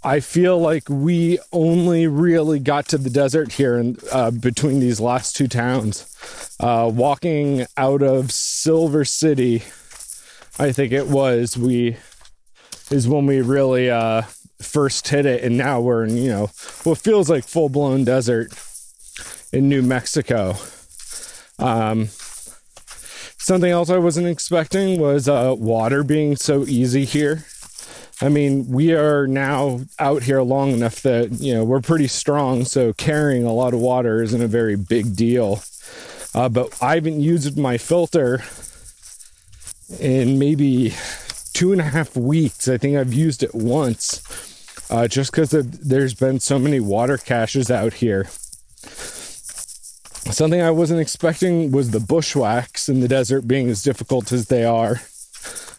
I 0.03 0.19
feel 0.19 0.57
like 0.57 0.89
we 0.89 1.37
only 1.51 2.07
really 2.07 2.57
got 2.57 2.87
to 2.87 2.97
the 2.97 3.11
desert 3.11 3.51
here 3.53 3.77
in, 3.77 3.97
uh, 4.11 4.31
between 4.31 4.79
these 4.79 4.99
last 4.99 5.35
two 5.35 5.47
towns. 5.47 6.07
Uh, 6.59 6.89
walking 6.91 7.67
out 7.77 8.01
of 8.01 8.31
Silver 8.31 9.05
City, 9.05 9.57
I 10.57 10.71
think 10.71 10.91
it 10.91 11.07
was, 11.07 11.55
we 11.55 11.97
is 12.89 13.07
when 13.07 13.27
we 13.27 13.41
really 13.41 13.91
uh, 13.91 14.23
first 14.59 15.07
hit 15.07 15.27
it, 15.27 15.43
and 15.43 15.55
now 15.55 15.79
we're 15.79 16.03
in, 16.03 16.17
you 16.17 16.29
know, 16.29 16.47
what 16.83 16.97
feels 16.97 17.29
like 17.29 17.43
full 17.43 17.69
blown 17.69 18.03
desert 18.03 18.51
in 19.53 19.69
New 19.69 19.83
Mexico. 19.83 20.55
Um, 21.61 22.07
something 23.37 23.71
else 23.71 23.89
I 23.89 23.97
wasn't 23.97 24.27
expecting 24.27 24.99
was 24.99 25.29
uh, 25.29 25.55
water 25.57 26.03
being 26.03 26.35
so 26.35 26.65
easy 26.65 27.05
here. 27.05 27.45
I 28.21 28.29
mean, 28.29 28.67
we 28.67 28.93
are 28.93 29.25
now 29.25 29.81
out 29.97 30.23
here 30.23 30.41
long 30.41 30.71
enough 30.71 31.01
that, 31.01 31.31
you 31.31 31.53
know, 31.53 31.63
we're 31.63 31.81
pretty 31.81 32.07
strong. 32.07 32.65
So 32.65 32.93
carrying 32.93 33.45
a 33.45 33.53
lot 33.53 33.73
of 33.73 33.79
water 33.79 34.21
isn't 34.21 34.41
a 34.41 34.47
very 34.47 34.75
big 34.75 35.15
deal. 35.15 35.63
Uh, 36.33 36.47
but 36.49 36.77
I 36.81 36.95
haven't 36.95 37.19
used 37.19 37.57
my 37.57 37.77
filter 37.77 38.43
in 39.99 40.39
maybe 40.39 40.93
two 41.53 41.71
and 41.71 41.81
a 41.81 41.85
half 41.85 42.15
weeks. 42.15 42.67
I 42.67 42.77
think 42.77 42.95
I've 42.95 43.13
used 43.13 43.43
it 43.43 43.53
once 43.55 44.21
uh, 44.91 45.07
just 45.07 45.31
because 45.31 45.49
there's 45.51 46.13
been 46.13 46.39
so 46.39 46.59
many 46.59 46.79
water 46.79 47.17
caches 47.17 47.71
out 47.71 47.93
here. 47.93 48.29
Something 50.29 50.61
I 50.61 50.71
wasn't 50.71 51.01
expecting 51.01 51.71
was 51.71 51.91
the 51.91 51.99
bushwhacks 51.99 52.87
in 52.87 52.99
the 52.99 53.07
desert 53.07 53.47
being 53.47 53.69
as 53.69 53.81
difficult 53.81 54.31
as 54.31 54.47
they 54.47 54.63
are. 54.63 55.01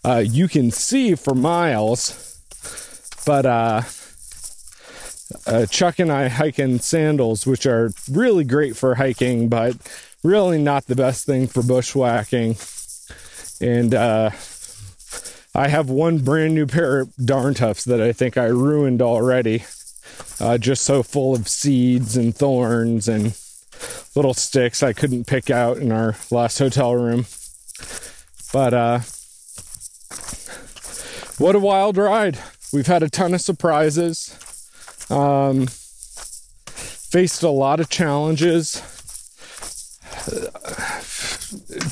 Uh, 0.05 0.19
you 0.19 0.49
can 0.49 0.71
see 0.71 1.15
for 1.15 1.35
miles 1.35 2.33
but 3.25 3.47
uh, 3.47 3.83
uh, 5.47 5.67
Chuck 5.67 5.99
and 5.99 6.11
I 6.11 6.29
hike 6.29 6.59
in 6.59 6.79
sandals, 6.81 7.47
which 7.47 7.67
are 7.67 7.93
really 8.11 8.45
great 8.45 8.77
for 8.77 8.97
hiking, 8.97 9.49
but 9.49 9.77
really 10.23 10.61
not 10.61 10.87
the 10.87 10.97
best 10.97 11.27
thing 11.27 11.47
for 11.47 11.63
bushwhacking. 11.63 12.57
And 13.61 13.95
uh, 13.95 14.31
I 15.55 15.69
have 15.69 15.89
one 15.89 16.19
brand 16.19 16.55
new 16.55 16.67
pair 16.67 17.01
of 17.01 17.17
darn 17.17 17.55
toughs 17.55 17.85
that 17.85 18.01
I 18.01 18.13
think 18.13 18.37
I 18.37 18.47
ruined 18.47 19.03
already. 19.03 19.65
Uh, 20.41 20.59
just 20.59 20.83
so 20.83 21.03
full 21.03 21.35
of 21.35 21.49
seeds 21.49 22.17
and 22.17 22.35
thorns 22.35 23.07
and 23.07 23.37
little 24.15 24.35
sticks 24.35 24.83
I 24.83 24.93
couldn't 24.93 25.27
pick 25.27 25.51
out 25.51 25.79
in 25.79 25.91
our 25.93 26.17
last 26.31 26.59
hotel 26.59 26.95
room. 26.95 27.27
But 28.53 28.75
uh, 28.75 29.01
what 31.39 31.55
a 31.55 31.59
wild 31.59 31.97
ride! 31.97 32.39
We've 32.73 32.87
had 32.87 33.03
a 33.03 33.11
ton 33.11 33.35
of 33.35 33.41
surprises, 33.41 34.39
um, 35.11 35.67
faced 35.67 37.43
a 37.43 37.51
lot 37.51 37.81
of 37.81 37.89
challenges. 37.89 38.83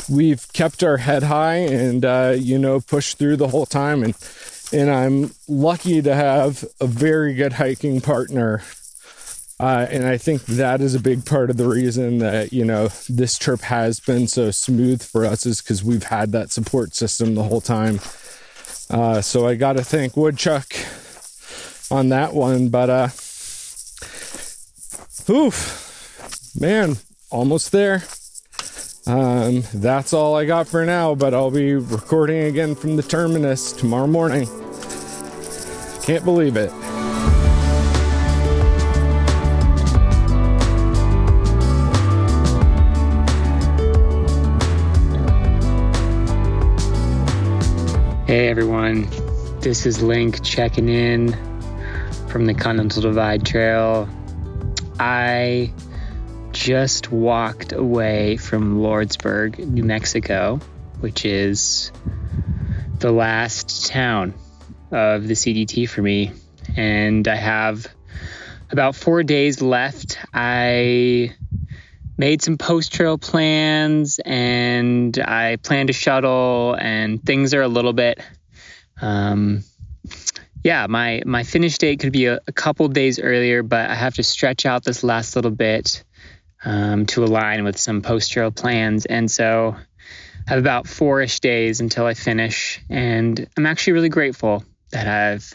We've 0.09 0.46
kept 0.52 0.83
our 0.83 0.98
head 0.98 1.24
high 1.24 1.56
and, 1.56 2.04
uh, 2.04 2.35
you 2.38 2.59
know, 2.59 2.80
pushed 2.80 3.18
through 3.18 3.37
the 3.37 3.48
whole 3.48 3.66
time. 3.66 4.02
And, 4.02 4.14
and 4.72 4.90
I'm 4.90 5.33
lucky 5.48 6.00
to 6.02 6.14
have 6.14 6.64
a 6.80 6.87
very 6.87 7.35
good 7.35 7.54
hiking 7.54 8.00
partner. 8.00 8.62
Uh, 9.61 9.87
and 9.90 10.07
I 10.07 10.16
think 10.16 10.46
that 10.46 10.81
is 10.81 10.94
a 10.94 11.01
big 11.01 11.27
part 11.27 11.51
of 11.51 11.59
the 11.59 11.68
reason 11.68 12.16
that, 12.20 12.51
you 12.51 12.64
know, 12.64 12.88
this 13.11 13.37
trip 13.37 13.61
has 13.61 14.01
been 14.01 14.27
so 14.27 14.51
smooth 14.51 15.03
for 15.03 15.27
us 15.27 15.44
is 15.44 15.61
because 15.61 15.85
we've 15.85 16.05
had 16.05 16.33
that 16.33 16.51
support 16.51 16.94
system 16.94 17.35
the 17.35 17.42
whole 17.42 17.61
time. 17.61 18.01
Uh, 18.88 19.20
so 19.20 19.46
I 19.46 19.57
got 19.57 19.75
to 19.75 19.85
thank 19.85 20.16
Woodchuck 20.16 20.73
on 21.90 22.09
that 22.09 22.33
one. 22.33 22.70
But, 22.70 22.88
uh, 22.88 23.09
oof, 25.31 26.57
man, 26.59 26.96
almost 27.29 27.70
there. 27.70 28.05
Um, 29.07 29.62
that's 29.75 30.14
all 30.14 30.37
I 30.37 30.46
got 30.46 30.68
for 30.68 30.87
now, 30.87 31.14
but 31.14 31.35
I'll 31.35 31.51
be 31.51 31.75
recording 31.75 32.44
again 32.44 32.75
from 32.75 32.96
the 32.96 33.03
terminus 33.03 33.73
tomorrow 33.73 34.07
morning. 34.07 34.46
Can't 36.03 36.25
believe 36.25 36.57
it. 36.57 36.73
Hey 48.30 48.46
everyone, 48.46 49.08
this 49.58 49.86
is 49.86 50.04
Link 50.04 50.44
checking 50.44 50.88
in 50.88 51.32
from 52.28 52.46
the 52.46 52.54
Continental 52.54 53.02
Divide 53.02 53.44
Trail. 53.44 54.08
I 55.00 55.72
just 56.52 57.10
walked 57.10 57.72
away 57.72 58.36
from 58.36 58.82
Lordsburg, 58.82 59.58
New 59.58 59.82
Mexico, 59.82 60.60
which 61.00 61.24
is 61.24 61.90
the 63.00 63.10
last 63.10 63.88
town 63.88 64.34
of 64.92 65.26
the 65.26 65.34
CDT 65.34 65.88
for 65.88 66.00
me. 66.00 66.30
And 66.76 67.26
I 67.26 67.34
have 67.34 67.88
about 68.70 68.94
four 68.94 69.24
days 69.24 69.60
left. 69.60 70.18
I 70.32 71.34
made 72.20 72.42
some 72.42 72.59
post 72.59 72.92
trail 72.92 73.16
plans 73.16 74.20
and 74.26 75.18
I 75.18 75.56
plan 75.56 75.87
to 75.87 75.94
shuttle, 75.94 76.76
and 76.78 77.20
things 77.24 77.54
are 77.54 77.62
a 77.62 77.68
little 77.68 77.94
bit. 77.94 78.20
Um, 79.00 79.64
yeah, 80.62 80.87
my 80.87 81.22
my 81.24 81.44
finish 81.44 81.78
date 81.78 82.00
could 82.00 82.12
be 82.12 82.26
a, 82.26 82.38
a, 82.46 82.52
couple 82.52 82.87
days 82.88 83.18
earlier, 83.18 83.62
but 83.62 83.88
I 83.88 83.94
have 83.94 84.16
to 84.16 84.22
stretch 84.22 84.66
out 84.66 84.85
this 84.85 85.02
last 85.02 85.35
little 85.35 85.50
bit 85.50 86.04
um, 86.62 87.06
to 87.06 87.24
align 87.24 87.64
with 87.64 87.78
some 87.78 88.02
post 88.02 88.30
trail 88.30 88.50
plans, 88.50 89.06
and 89.06 89.30
so 89.30 89.74
I 90.46 90.50
have 90.50 90.59
about 90.59 90.87
four-ish 90.87 91.40
days 91.40 91.80
until 91.80 92.04
I 92.04 92.12
finish, 92.12 92.83
and 92.90 93.48
I'm 93.56 93.64
actually 93.64 93.94
really 93.94 94.11
grateful 94.11 94.62
that 94.90 95.09
I've 95.09 95.54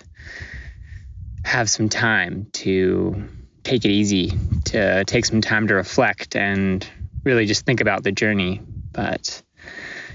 have 1.44 1.70
some 1.70 1.90
time 1.90 2.48
to 2.54 3.30
take 3.66 3.84
it 3.84 3.92
easy, 3.92 4.32
to 4.66 5.04
take 5.06 5.26
some 5.26 5.42
time 5.42 5.68
to 5.68 5.76
reflect 5.76 6.36
and 6.36 6.88
really 7.24 7.46
just 7.46 7.66
think 7.66 7.82
about 7.82 8.04
the 8.04 8.12
journey. 8.12 8.62
But, 8.92 9.42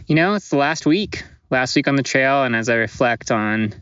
you 0.06 0.14
know, 0.14 0.34
it's 0.34 0.48
the 0.48 0.56
last 0.56 0.86
week, 0.86 1.24
last 1.50 1.76
week 1.76 1.88
on 1.88 1.96
the 1.96 2.02
trail. 2.02 2.44
And 2.44 2.56
as 2.56 2.68
I 2.68 2.76
reflect 2.76 3.30
on 3.30 3.74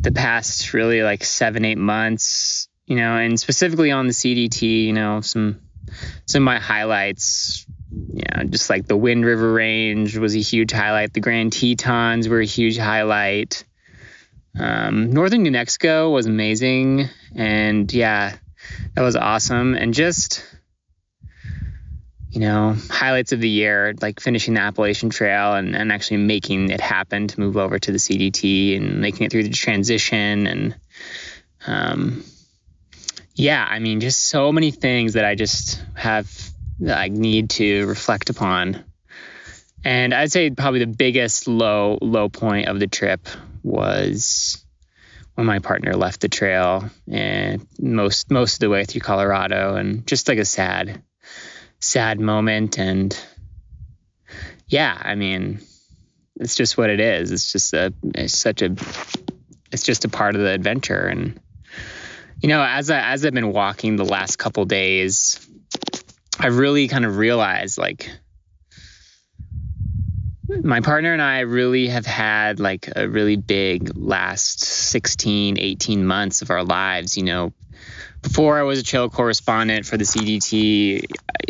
the 0.00 0.12
past 0.12 0.74
really 0.74 1.02
like 1.02 1.24
seven, 1.24 1.64
eight 1.64 1.78
months, 1.78 2.68
you 2.84 2.96
know, 2.96 3.16
and 3.16 3.38
specifically 3.38 3.92
on 3.92 4.08
the 4.08 4.12
CDT, 4.12 4.86
you 4.86 4.92
know, 4.92 5.20
some 5.20 5.60
some 6.26 6.42
of 6.42 6.44
my 6.44 6.58
highlights, 6.58 7.64
you 7.90 8.22
know, 8.34 8.44
just 8.44 8.68
like 8.68 8.86
the 8.86 8.96
Wind 8.96 9.24
River 9.24 9.52
Range 9.52 10.16
was 10.18 10.34
a 10.34 10.40
huge 10.40 10.72
highlight. 10.72 11.14
The 11.14 11.20
Grand 11.20 11.52
Tetons 11.52 12.28
were 12.28 12.40
a 12.40 12.44
huge 12.44 12.76
highlight. 12.76 13.64
Um, 14.58 15.12
Northern 15.12 15.42
New 15.44 15.52
Mexico 15.52 16.10
was 16.10 16.26
amazing. 16.26 17.08
And 17.34 17.90
yeah, 17.92 18.36
that 18.94 19.02
was 19.02 19.16
awesome. 19.16 19.74
And 19.74 19.94
just, 19.94 20.44
you 22.30 22.40
know, 22.40 22.76
highlights 22.90 23.32
of 23.32 23.40
the 23.40 23.48
year, 23.48 23.94
like 24.00 24.20
finishing 24.20 24.54
the 24.54 24.60
Appalachian 24.60 25.10
Trail 25.10 25.54
and, 25.54 25.74
and 25.74 25.92
actually 25.92 26.18
making 26.18 26.70
it 26.70 26.80
happen 26.80 27.28
to 27.28 27.40
move 27.40 27.56
over 27.56 27.78
to 27.78 27.92
the 27.92 27.98
CDT 27.98 28.76
and 28.76 29.00
making 29.00 29.24
it 29.24 29.32
through 29.32 29.44
the 29.44 29.50
transition. 29.50 30.46
And 30.46 30.76
um, 31.66 32.24
yeah, 33.34 33.66
I 33.68 33.78
mean, 33.78 34.00
just 34.00 34.26
so 34.26 34.52
many 34.52 34.70
things 34.70 35.14
that 35.14 35.24
I 35.24 35.34
just 35.34 35.82
have, 35.94 36.30
I 36.86 37.08
need 37.08 37.50
to 37.50 37.86
reflect 37.86 38.30
upon. 38.30 38.84
And 39.84 40.12
I'd 40.12 40.32
say 40.32 40.50
probably 40.50 40.80
the 40.80 40.86
biggest 40.86 41.46
low, 41.46 41.98
low 42.02 42.28
point 42.28 42.68
of 42.68 42.80
the 42.80 42.88
trip 42.88 43.28
was 43.62 44.64
when 45.38 45.46
my 45.46 45.60
partner 45.60 45.94
left 45.94 46.20
the 46.20 46.28
trail 46.28 46.90
and 47.08 47.64
most 47.78 48.28
most 48.28 48.54
of 48.54 48.58
the 48.58 48.68
way 48.68 48.84
through 48.84 49.02
Colorado 49.02 49.76
and 49.76 50.04
just 50.04 50.26
like 50.26 50.38
a 50.38 50.44
sad 50.44 51.00
sad 51.78 52.18
moment. 52.18 52.76
And 52.76 53.16
yeah 54.66 55.00
I 55.00 55.14
mean 55.14 55.60
it's 56.40 56.56
just 56.56 56.76
what 56.76 56.90
it 56.90 56.98
is. 56.98 57.30
It's 57.30 57.52
just 57.52 57.72
a 57.72 57.94
it's 58.16 58.36
such 58.36 58.62
a 58.62 58.74
it's 59.70 59.84
just 59.84 60.04
a 60.04 60.08
part 60.08 60.34
of 60.34 60.40
the 60.40 60.50
adventure. 60.50 61.06
And 61.06 61.40
you 62.42 62.48
know 62.48 62.60
as 62.60 62.90
I 62.90 62.98
as 63.12 63.24
I've 63.24 63.32
been 63.32 63.52
walking 63.52 63.94
the 63.94 64.04
last 64.04 64.40
couple 64.40 64.64
days 64.64 65.38
I've 66.40 66.58
really 66.58 66.88
kind 66.88 67.04
of 67.04 67.16
realized 67.16 67.78
like 67.78 68.10
my 70.62 70.80
partner 70.80 71.12
and 71.12 71.22
I 71.22 71.40
really 71.40 71.88
have 71.88 72.06
had 72.06 72.60
like 72.60 72.88
a 72.94 73.08
really 73.08 73.36
big 73.36 73.96
last 73.96 74.60
16, 74.60 75.58
18 75.58 76.06
months 76.06 76.42
of 76.42 76.50
our 76.50 76.64
lives. 76.64 77.16
You 77.16 77.24
know, 77.24 77.52
before 78.22 78.58
I 78.58 78.62
was 78.62 78.80
a 78.80 78.82
trail 78.82 79.08
correspondent 79.08 79.86
for 79.86 79.96
the 79.96 80.04
CDT, 80.04 81.04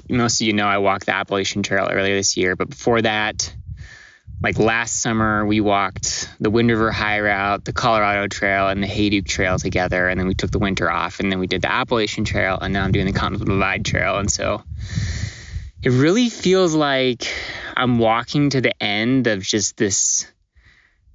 most 0.08 0.40
of 0.40 0.46
you 0.46 0.52
know 0.52 0.66
I 0.66 0.78
walked 0.78 1.06
the 1.06 1.14
Appalachian 1.14 1.62
Trail 1.62 1.88
earlier 1.90 2.14
this 2.14 2.36
year, 2.36 2.56
but 2.56 2.70
before 2.70 3.02
that, 3.02 3.52
like 4.40 4.58
last 4.58 5.00
summer, 5.00 5.44
we 5.44 5.60
walked 5.60 6.28
the 6.38 6.50
Wind 6.50 6.70
River 6.70 6.92
High 6.92 7.20
Route, 7.20 7.64
the 7.64 7.72
Colorado 7.72 8.28
Trail, 8.28 8.68
and 8.68 8.82
the 8.82 8.86
Hayduke 8.86 9.26
Trail 9.26 9.58
together. 9.58 10.08
And 10.08 10.18
then 10.18 10.28
we 10.28 10.34
took 10.34 10.52
the 10.52 10.60
winter 10.60 10.90
off, 10.90 11.18
and 11.18 11.32
then 11.32 11.40
we 11.40 11.48
did 11.48 11.62
the 11.62 11.72
Appalachian 11.72 12.24
Trail, 12.24 12.56
and 12.60 12.72
now 12.72 12.84
I'm 12.84 12.92
doing 12.92 13.06
the 13.06 13.12
Continental 13.12 13.56
Divide 13.56 13.84
Trail. 13.84 14.18
And 14.18 14.30
so 14.30 14.62
it 15.82 15.90
really 15.90 16.28
feels 16.28 16.74
like 16.74 17.26
I'm 17.76 17.98
walking 17.98 18.50
to 18.50 18.60
the 18.60 18.82
end 18.82 19.26
of 19.28 19.42
just 19.42 19.76
this 19.76 20.26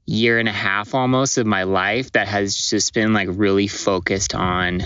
year 0.05 0.39
and 0.39 0.47
a 0.47 0.53
half 0.53 0.93
almost 0.95 1.37
of 1.37 1.45
my 1.45 1.63
life 1.63 2.11
that 2.13 2.27
has 2.27 2.55
just 2.55 2.93
been 2.93 3.13
like 3.13 3.29
really 3.31 3.67
focused 3.67 4.35
on 4.35 4.81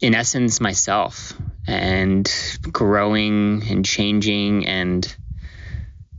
in 0.00 0.14
essence 0.14 0.60
myself 0.60 1.32
and 1.66 2.30
growing 2.62 3.62
and 3.68 3.84
changing 3.84 4.66
and 4.66 5.16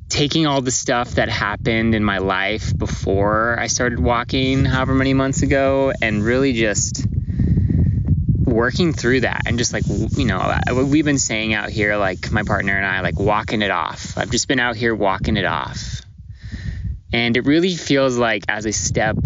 taking 0.09 0.47
all 0.47 0.61
the 0.61 0.71
stuff 0.71 1.11
that 1.11 1.29
happened 1.29 1.95
in 1.95 2.03
my 2.03 2.19
life 2.19 2.75
before 2.77 3.57
I 3.59 3.67
started 3.67 3.99
walking 3.99 4.65
however 4.65 4.93
many 4.93 5.13
months 5.13 5.41
ago 5.41 5.91
and 6.01 6.23
really 6.23 6.53
just 6.53 7.05
working 8.55 8.93
through 8.93 9.21
that 9.21 9.41
and 9.45 9.57
just 9.57 9.73
like 9.73 9.83
you 9.87 10.25
know 10.25 10.37
uh, 10.37 10.83
we've 10.85 11.05
been 11.05 11.19
saying 11.19 11.53
out 11.53 11.69
here 11.69 11.97
like 11.97 12.31
my 12.31 12.43
partner 12.43 12.75
and 12.75 12.85
I 12.85 13.01
like 13.01 13.19
walking 13.19 13.61
it 13.61 13.71
off. 13.71 14.17
I've 14.17 14.31
just 14.31 14.47
been 14.47 14.59
out 14.59 14.75
here 14.75 14.95
walking 14.95 15.37
it 15.37 15.45
off. 15.45 16.01
And 17.13 17.37
it 17.37 17.45
really 17.45 17.75
feels 17.75 18.17
like 18.17 18.43
as 18.49 18.65
a 18.65 18.71
step 18.71 19.17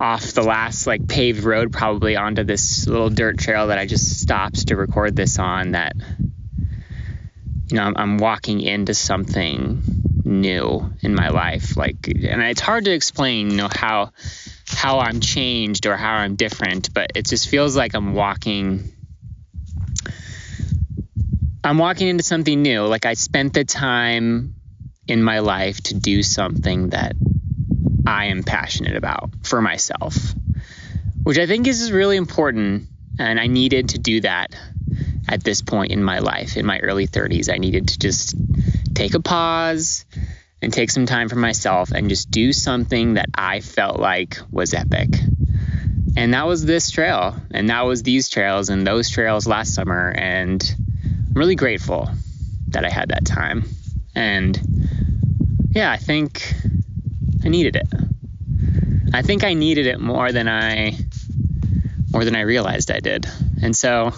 off 0.00 0.32
the 0.32 0.42
last 0.42 0.86
like 0.86 1.08
paved 1.08 1.42
road 1.42 1.72
probably 1.72 2.16
onto 2.16 2.44
this 2.44 2.86
little 2.86 3.10
dirt 3.10 3.38
trail 3.38 3.68
that 3.68 3.78
I 3.78 3.86
just 3.86 4.20
stopped 4.20 4.68
to 4.68 4.76
record 4.76 5.16
this 5.16 5.38
on 5.38 5.72
that 5.72 5.96
you 5.96 7.76
know 7.76 7.82
I'm, 7.82 7.96
I'm 7.96 8.18
walking 8.18 8.60
into 8.60 8.94
something 8.94 9.82
new 10.24 10.92
in 11.00 11.14
my 11.14 11.30
life 11.30 11.76
like 11.76 12.06
and 12.06 12.42
it's 12.42 12.60
hard 12.60 12.84
to 12.84 12.92
explain 12.92 13.50
you 13.50 13.56
know 13.56 13.68
how 13.70 14.12
how 14.72 15.00
I'm 15.00 15.20
changed 15.20 15.86
or 15.86 15.96
how 15.96 16.14
I'm 16.14 16.36
different, 16.36 16.92
but 16.92 17.12
it 17.14 17.26
just 17.26 17.48
feels 17.48 17.76
like 17.76 17.94
I'm 17.94 18.14
walking 18.14 18.92
I'm 21.64 21.76
walking 21.76 22.08
into 22.08 22.22
something 22.22 22.62
new. 22.62 22.86
Like 22.86 23.04
I 23.04 23.14
spent 23.14 23.52
the 23.52 23.64
time 23.64 24.54
in 25.06 25.22
my 25.22 25.40
life 25.40 25.80
to 25.82 25.94
do 25.94 26.22
something 26.22 26.90
that 26.90 27.14
I 28.06 28.26
am 28.26 28.42
passionate 28.42 28.96
about 28.96 29.30
for 29.42 29.60
myself, 29.60 30.16
which 31.24 31.38
I 31.38 31.46
think 31.46 31.66
is 31.66 31.92
really 31.92 32.16
important. 32.16 32.88
And 33.18 33.40
I 33.40 33.48
needed 33.48 33.90
to 33.90 33.98
do 33.98 34.20
that 34.20 34.54
at 35.28 35.42
this 35.42 35.60
point 35.60 35.92
in 35.92 36.02
my 36.02 36.20
life, 36.20 36.56
in 36.56 36.64
my 36.64 36.78
early 36.78 37.06
30s. 37.06 37.52
I 37.52 37.58
needed 37.58 37.88
to 37.88 37.98
just 37.98 38.34
take 38.94 39.14
a 39.14 39.20
pause 39.20 40.06
and 40.60 40.72
take 40.72 40.90
some 40.90 41.06
time 41.06 41.28
for 41.28 41.36
myself 41.36 41.92
and 41.92 42.08
just 42.08 42.30
do 42.30 42.52
something 42.52 43.14
that 43.14 43.26
I 43.34 43.60
felt 43.60 44.00
like 44.00 44.38
was 44.50 44.74
epic. 44.74 45.08
And 46.16 46.34
that 46.34 46.46
was 46.46 46.64
this 46.64 46.90
trail, 46.90 47.36
and 47.50 47.70
that 47.70 47.82
was 47.82 48.02
these 48.02 48.28
trails 48.28 48.70
and 48.70 48.86
those 48.86 49.08
trails 49.08 49.46
last 49.46 49.74
summer. 49.74 50.12
And 50.16 50.62
I'm 51.28 51.34
really 51.34 51.54
grateful 51.54 52.10
that 52.68 52.84
I 52.84 52.90
had 52.90 53.10
that 53.10 53.24
time. 53.24 53.64
And 54.14 54.58
yeah, 55.70 55.92
I 55.92 55.96
think 55.96 56.52
I 57.44 57.48
needed 57.48 57.76
it. 57.76 57.86
I 59.14 59.22
think 59.22 59.44
I 59.44 59.54
needed 59.54 59.86
it 59.86 60.00
more 60.00 60.32
than 60.32 60.48
I 60.48 60.96
more 62.10 62.24
than 62.24 62.34
I 62.34 62.40
realized 62.40 62.90
I 62.90 63.00
did. 63.00 63.26
And 63.62 63.76
so 63.76 64.12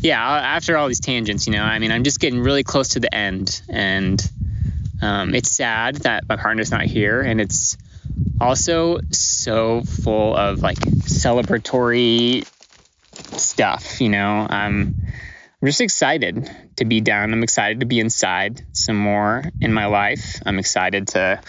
yeah, 0.00 0.20
after 0.20 0.76
all 0.76 0.88
these 0.88 1.00
tangents, 1.00 1.46
you 1.46 1.52
know, 1.52 1.62
I 1.62 1.78
mean, 1.78 1.92
I'm 1.92 2.02
just 2.02 2.18
getting 2.18 2.40
really 2.40 2.64
close 2.64 2.88
to 2.90 3.00
the 3.00 3.14
end 3.14 3.62
and 3.68 4.20
um, 5.02 5.34
it's 5.34 5.50
sad 5.50 5.96
that 5.96 6.28
my 6.28 6.36
partner's 6.36 6.70
not 6.70 6.82
here, 6.82 7.20
and 7.20 7.40
it's 7.40 7.76
also 8.40 9.00
so 9.10 9.82
full 9.82 10.36
of 10.36 10.62
like 10.62 10.78
celebratory 10.78 12.46
stuff. 13.36 14.00
You 14.00 14.10
know, 14.10 14.46
um, 14.48 14.94
I'm 15.60 15.66
just 15.66 15.80
excited 15.80 16.48
to 16.76 16.84
be 16.84 17.00
down. 17.00 17.32
I'm 17.32 17.42
excited 17.42 17.80
to 17.80 17.86
be 17.86 17.98
inside 17.98 18.64
some 18.72 18.96
more 18.96 19.42
in 19.60 19.72
my 19.72 19.86
life. 19.86 20.40
I'm 20.46 20.60
excited 20.60 21.08
to 21.08 21.40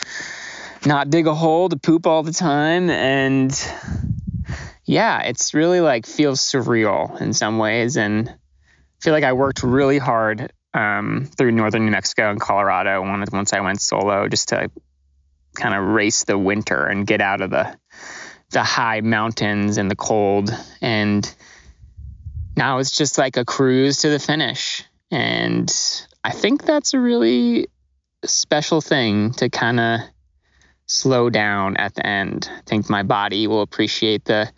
not 0.83 1.11
dig 1.11 1.27
a 1.27 1.35
hole 1.35 1.69
to 1.69 1.77
poop 1.77 2.07
all 2.07 2.23
the 2.23 2.33
time, 2.33 2.89
and 2.89 3.51
yeah, 4.83 5.21
it's 5.21 5.53
really 5.53 5.79
like 5.79 6.07
feels 6.07 6.41
surreal 6.41 7.21
in 7.21 7.33
some 7.33 7.59
ways, 7.59 7.97
and 7.97 8.33
feel 8.99 9.13
like 9.13 9.23
I 9.23 9.33
worked 9.33 9.61
really 9.61 9.99
hard 9.99 10.51
um, 10.73 11.29
through 11.37 11.51
northern 11.51 11.85
New 11.85 11.91
Mexico 11.91 12.29
and 12.29 12.39
Colorado 12.39 13.01
once 13.01 13.53
I 13.53 13.59
went 13.59 13.81
solo, 13.81 14.27
just 14.27 14.49
to 14.49 14.69
kind 15.55 15.75
of 15.75 15.83
race 15.83 16.23
the 16.23 16.37
winter 16.37 16.85
and 16.85 17.05
get 17.05 17.21
out 17.21 17.41
of 17.41 17.49
the 17.51 17.77
the 18.49 18.63
high 18.63 19.01
mountains 19.01 19.77
and 19.77 19.89
the 19.89 19.95
cold. 19.95 20.49
And 20.81 21.35
now 22.55 22.77
it's 22.77 22.95
just 22.95 23.17
like 23.17 23.35
a 23.35 23.45
cruise 23.45 23.99
to 24.01 24.09
the 24.09 24.19
finish. 24.19 24.83
And 25.11 25.71
I 26.23 26.31
think 26.31 26.63
that's 26.63 26.93
a 26.93 26.99
really 26.99 27.67
special 28.25 28.79
thing 28.79 29.31
to 29.33 29.49
kind 29.49 29.79
of 29.79 29.99
slow 30.85 31.29
down 31.29 31.77
at 31.77 31.95
the 31.95 32.05
end. 32.05 32.49
I 32.55 32.61
think 32.65 32.89
my 32.89 33.03
body 33.03 33.47
will 33.47 33.61
appreciate 33.61 34.25
the 34.25 34.51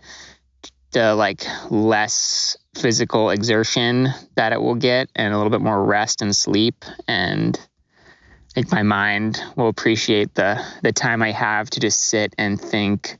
the 0.95 1.13
like 1.13 1.45
less 1.69 2.55
physical 2.73 3.29
exertion 3.29 4.07
that 4.35 4.53
it 4.53 4.61
will 4.61 4.75
get 4.75 5.09
and 5.15 5.33
a 5.33 5.37
little 5.37 5.51
bit 5.51 5.61
more 5.61 5.83
rest 5.83 6.21
and 6.21 6.33
sleep. 6.33 6.85
And 7.05 7.59
I 7.59 8.53
think 8.53 8.71
my 8.71 8.81
mind 8.81 9.41
will 9.57 9.67
appreciate 9.67 10.33
the 10.35 10.65
the 10.81 10.93
time 10.93 11.21
I 11.21 11.31
have 11.31 11.69
to 11.71 11.81
just 11.81 11.99
sit 11.99 12.33
and 12.37 12.59
think 12.59 13.17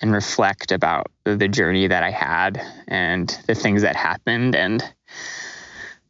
and 0.00 0.12
reflect 0.12 0.72
about 0.72 1.12
the 1.22 1.46
journey 1.46 1.86
that 1.86 2.02
I 2.02 2.10
had 2.10 2.60
and 2.88 3.28
the 3.46 3.54
things 3.54 3.82
that 3.82 3.94
happened 3.94 4.56
and 4.56 4.82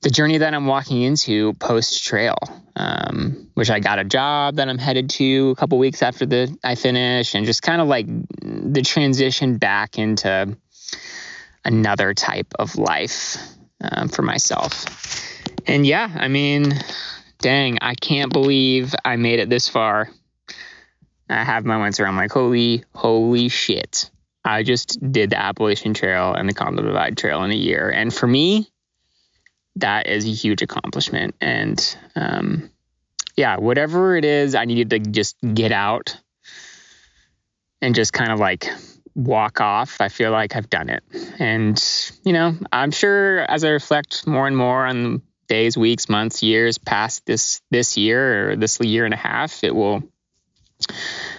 the 0.01 0.11
journey 0.11 0.39
that 0.39 0.55
I'm 0.55 0.67
walking 0.67 1.03
into 1.03 1.53
post 1.55 2.03
trail, 2.03 2.39
um, 2.75 3.51
which 3.55 3.71
I 3.71 3.81
got 3.81 3.99
a 3.99 4.05
job 4.05 4.57
that 4.57 4.69
I'm 4.69 4.79
headed 4.79 5.11
to 5.11 5.51
a 5.51 5.57
couple 5.57 5.79
weeks 5.79 6.03
after 6.03 6.25
the 6.25 6.57
I 6.65 6.75
finish, 6.75 7.35
and 7.35 7.45
just 7.45 7.63
kind 7.63 7.83
of 7.83 7.87
like 7.87 8.07
the 8.09 8.83
transition 8.83 9.59
back 9.59 9.99
into 9.99 10.57
another 11.65 12.15
type 12.15 12.53
of 12.59 12.77
life 12.77 13.37
um, 13.81 14.09
for 14.09 14.23
myself. 14.23 14.87
And 15.67 15.87
yeah, 15.87 16.11
I 16.15 16.29
mean, 16.29 16.75
dang, 17.39 17.79
I 17.81 17.95
can't 17.95 18.33
believe 18.33 18.95
I 19.05 19.17
made 19.17 19.41
it 19.41 19.49
this 19.49 19.69
far. 19.69 20.11
I 21.29 21.45
have 21.45 21.65
moments 21.65 21.99
where 21.99 22.09
I'm 22.09 22.17
like, 22.17 22.33
holy, 22.33 22.85
holy 22.95 23.49
shit. 23.49 24.11
I 24.45 24.63
just 24.65 24.99
did 25.13 25.31
the 25.31 25.39
Appalachian 25.39 25.95
Trail 25.95 26.35
and 26.35 26.49
the 26.49 26.55
Continental 26.55 26.93
Divide 26.93 27.17
Trail 27.17 27.45
in 27.45 27.53
a 27.53 27.57
year. 27.57 27.91
And 27.91 28.13
for 28.13 28.27
me, 28.27 28.69
that 29.77 30.09
is 30.09 30.27
a 30.27 30.33
huge 30.33 30.63
accomplishment. 30.63 31.35
And 31.41 31.97
um, 32.17 32.71
yeah, 33.37 33.57
whatever 33.57 34.17
it 34.17 34.25
is, 34.25 34.55
I 34.55 34.65
needed 34.65 34.91
to 34.91 34.99
just 34.99 35.37
get 35.55 35.73
out 35.73 36.17
and 37.81 37.95
just 37.95 38.13
kind 38.13 38.33
of 38.33 38.39
like 38.39 38.69
walk 39.15 39.61
off. 39.61 40.01
I 40.01 40.09
feel 40.09 40.31
like 40.31 40.57
I've 40.57 40.71
done 40.71 40.89
it. 40.89 41.03
And, 41.39 41.83
you 42.25 42.33
know, 42.33 42.55
I'm 42.73 42.91
sure 42.91 43.41
as 43.41 43.65
I 43.65 43.71
reflect 43.71 44.27
more 44.27 44.47
and 44.47 44.57
more 44.57 44.87
on 44.87 45.23
days, 45.49 45.77
weeks, 45.77 46.09
months, 46.09 46.43
years 46.43 46.79
past 46.79 47.27
this 47.27 47.61
this 47.71 47.97
year 47.97 48.51
or 48.51 48.57
this 48.57 48.81
year 48.81 49.05
and 49.05 49.15
a 49.15 49.19
half, 49.19 49.65
it 49.65 49.75
will 49.75 50.03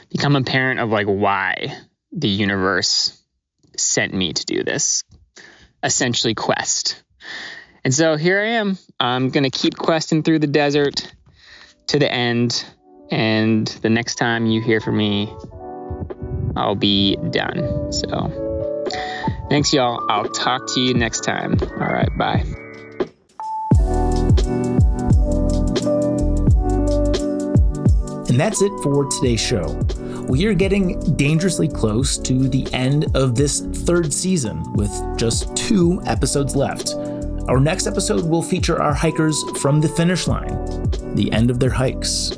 become 0.10 0.36
apparent 0.36 0.80
of 0.80 0.90
like 0.90 1.08
why 1.08 1.76
the 2.12 2.30
universe 2.30 3.20
sent 3.76 4.14
me 4.14 4.34
to 4.34 4.46
do 4.46 4.64
this 4.64 5.04
essentially 5.82 6.36
quest 6.36 7.04
and 7.84 7.94
so 7.94 8.16
here 8.16 8.40
I 8.40 8.48
am. 8.48 8.78
I'm 9.00 9.30
going 9.30 9.44
to 9.44 9.50
keep 9.50 9.76
questing 9.76 10.24
through 10.24 10.40
the 10.40 10.48
desert 10.48 11.14
to 11.88 12.00
the 12.00 12.12
end. 12.12 12.64
And 13.12 13.68
the 13.68 13.90
next 13.90 14.16
time 14.16 14.46
you 14.46 14.62
hear 14.62 14.80
from 14.80 14.98
me, 14.98 15.26
I'll 16.56 16.76
be 16.76 17.16
done. 17.32 17.92
So 17.92 18.08
thanks, 19.50 19.74
y'all. 19.74 20.06
I'll 20.10 20.30
talk 20.30 20.62
to 20.74 20.80
you 20.80 20.94
next 20.94 21.22
time. 21.22 21.58
All 21.62 21.88
right. 21.88 22.10
Bye. 22.18 22.44
And 28.30 28.40
that's 28.40 28.64
it 28.64 28.72
for 28.82 29.06
today's 29.12 29.40
show. 29.40 29.64
We 30.28 30.46
are 30.48 30.56
getting 30.56 31.00
dangerously 31.18 31.68
close 31.68 32.18
to 32.18 32.50
the 32.50 32.68
end 32.74 33.06
of 33.16 33.36
this 33.36 33.60
third 33.60 34.12
season 34.12 34.64
with 34.74 34.92
just 35.18 35.56
two 35.56 36.02
episodes 36.08 36.56
left. 36.56 36.96
Our 37.48 37.60
next 37.60 37.86
episode 37.86 38.26
will 38.26 38.42
feature 38.42 38.82
our 38.82 38.94
hikers 38.94 39.44
from 39.60 39.82
the 39.82 39.90
finish 39.90 40.28
line, 40.28 40.58
the 41.14 41.30
end 41.32 41.52
of 41.52 41.60
their 41.60 41.70
hikes. 41.70 42.32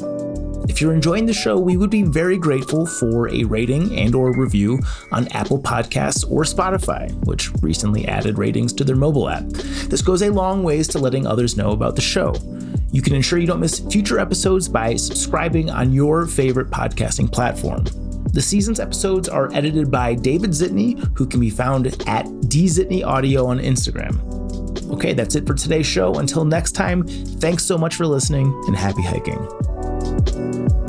If 0.68 0.82
you're 0.82 0.93
enjoying 0.93 1.26
the 1.26 1.34
show, 1.34 1.59
we 1.59 1.78
would 1.78 1.89
be 1.89 2.03
very 2.03 2.38
grateful 2.38 2.86
for 2.86 3.30
a 3.30 3.43
rating 3.43 3.97
and 3.97 4.16
or 4.16 4.38
review 4.38 4.80
on 5.11 5.28
Apple 5.30 5.59
Podcasts 5.59 6.30
or 6.30 6.43
Spotify, 6.43 7.13
which 7.26 7.51
recently 7.61 8.07
added 8.07 8.38
ratings 8.38 8.74
to 8.74 8.84
their 8.84 8.95
mobile 8.95 9.30
app. 9.30 9.45
This 9.45 10.01
goes 10.01 10.22
a 10.24 10.32
long 10.32 10.63
ways 10.63 10.88
to 10.89 10.99
letting 10.99 11.28
others 11.28 11.55
know 11.55 11.72
about 11.72 11.95
the 11.95 12.01
show. 12.01 12.34
You 12.91 13.01
can 13.01 13.13
ensure 13.13 13.39
you 13.39 13.47
don't 13.47 13.59
miss 13.59 13.80
future 13.80 14.20
episodes 14.20 14.68
by 14.68 14.95
subscribing 14.95 15.70
on 15.70 15.93
your 15.93 16.26
favorite 16.26 16.72
podcasting 16.72 17.32
platform. 17.32 17.86
The 18.34 18.41
season's 18.41 18.80
episodes 18.80 19.30
are 19.30 19.53
edited 19.53 19.91
by 19.91 20.16
David 20.16 20.49
Zitney, 20.49 20.97
who 21.18 21.26
can 21.26 21.39
be 21.39 21.49
found 21.49 21.88
at 21.88 22.26
dzitney 22.26 23.05
audio 23.05 23.45
on 23.45 23.59
Instagram. 23.59 24.20
Okay, 24.91 25.13
that's 25.13 25.36
it 25.36 25.47
for 25.47 25.53
today's 25.53 25.88
show. 25.88 26.16
Until 26.16 26.43
next 26.43 26.74
time, 26.74 27.07
thanks 27.07 27.63
so 27.63 27.78
much 27.78 27.95
for 27.95 28.05
listening 28.05 28.53
and 28.68 28.76
happy 28.76 29.03
hiking 29.03 29.74
you 30.36 30.84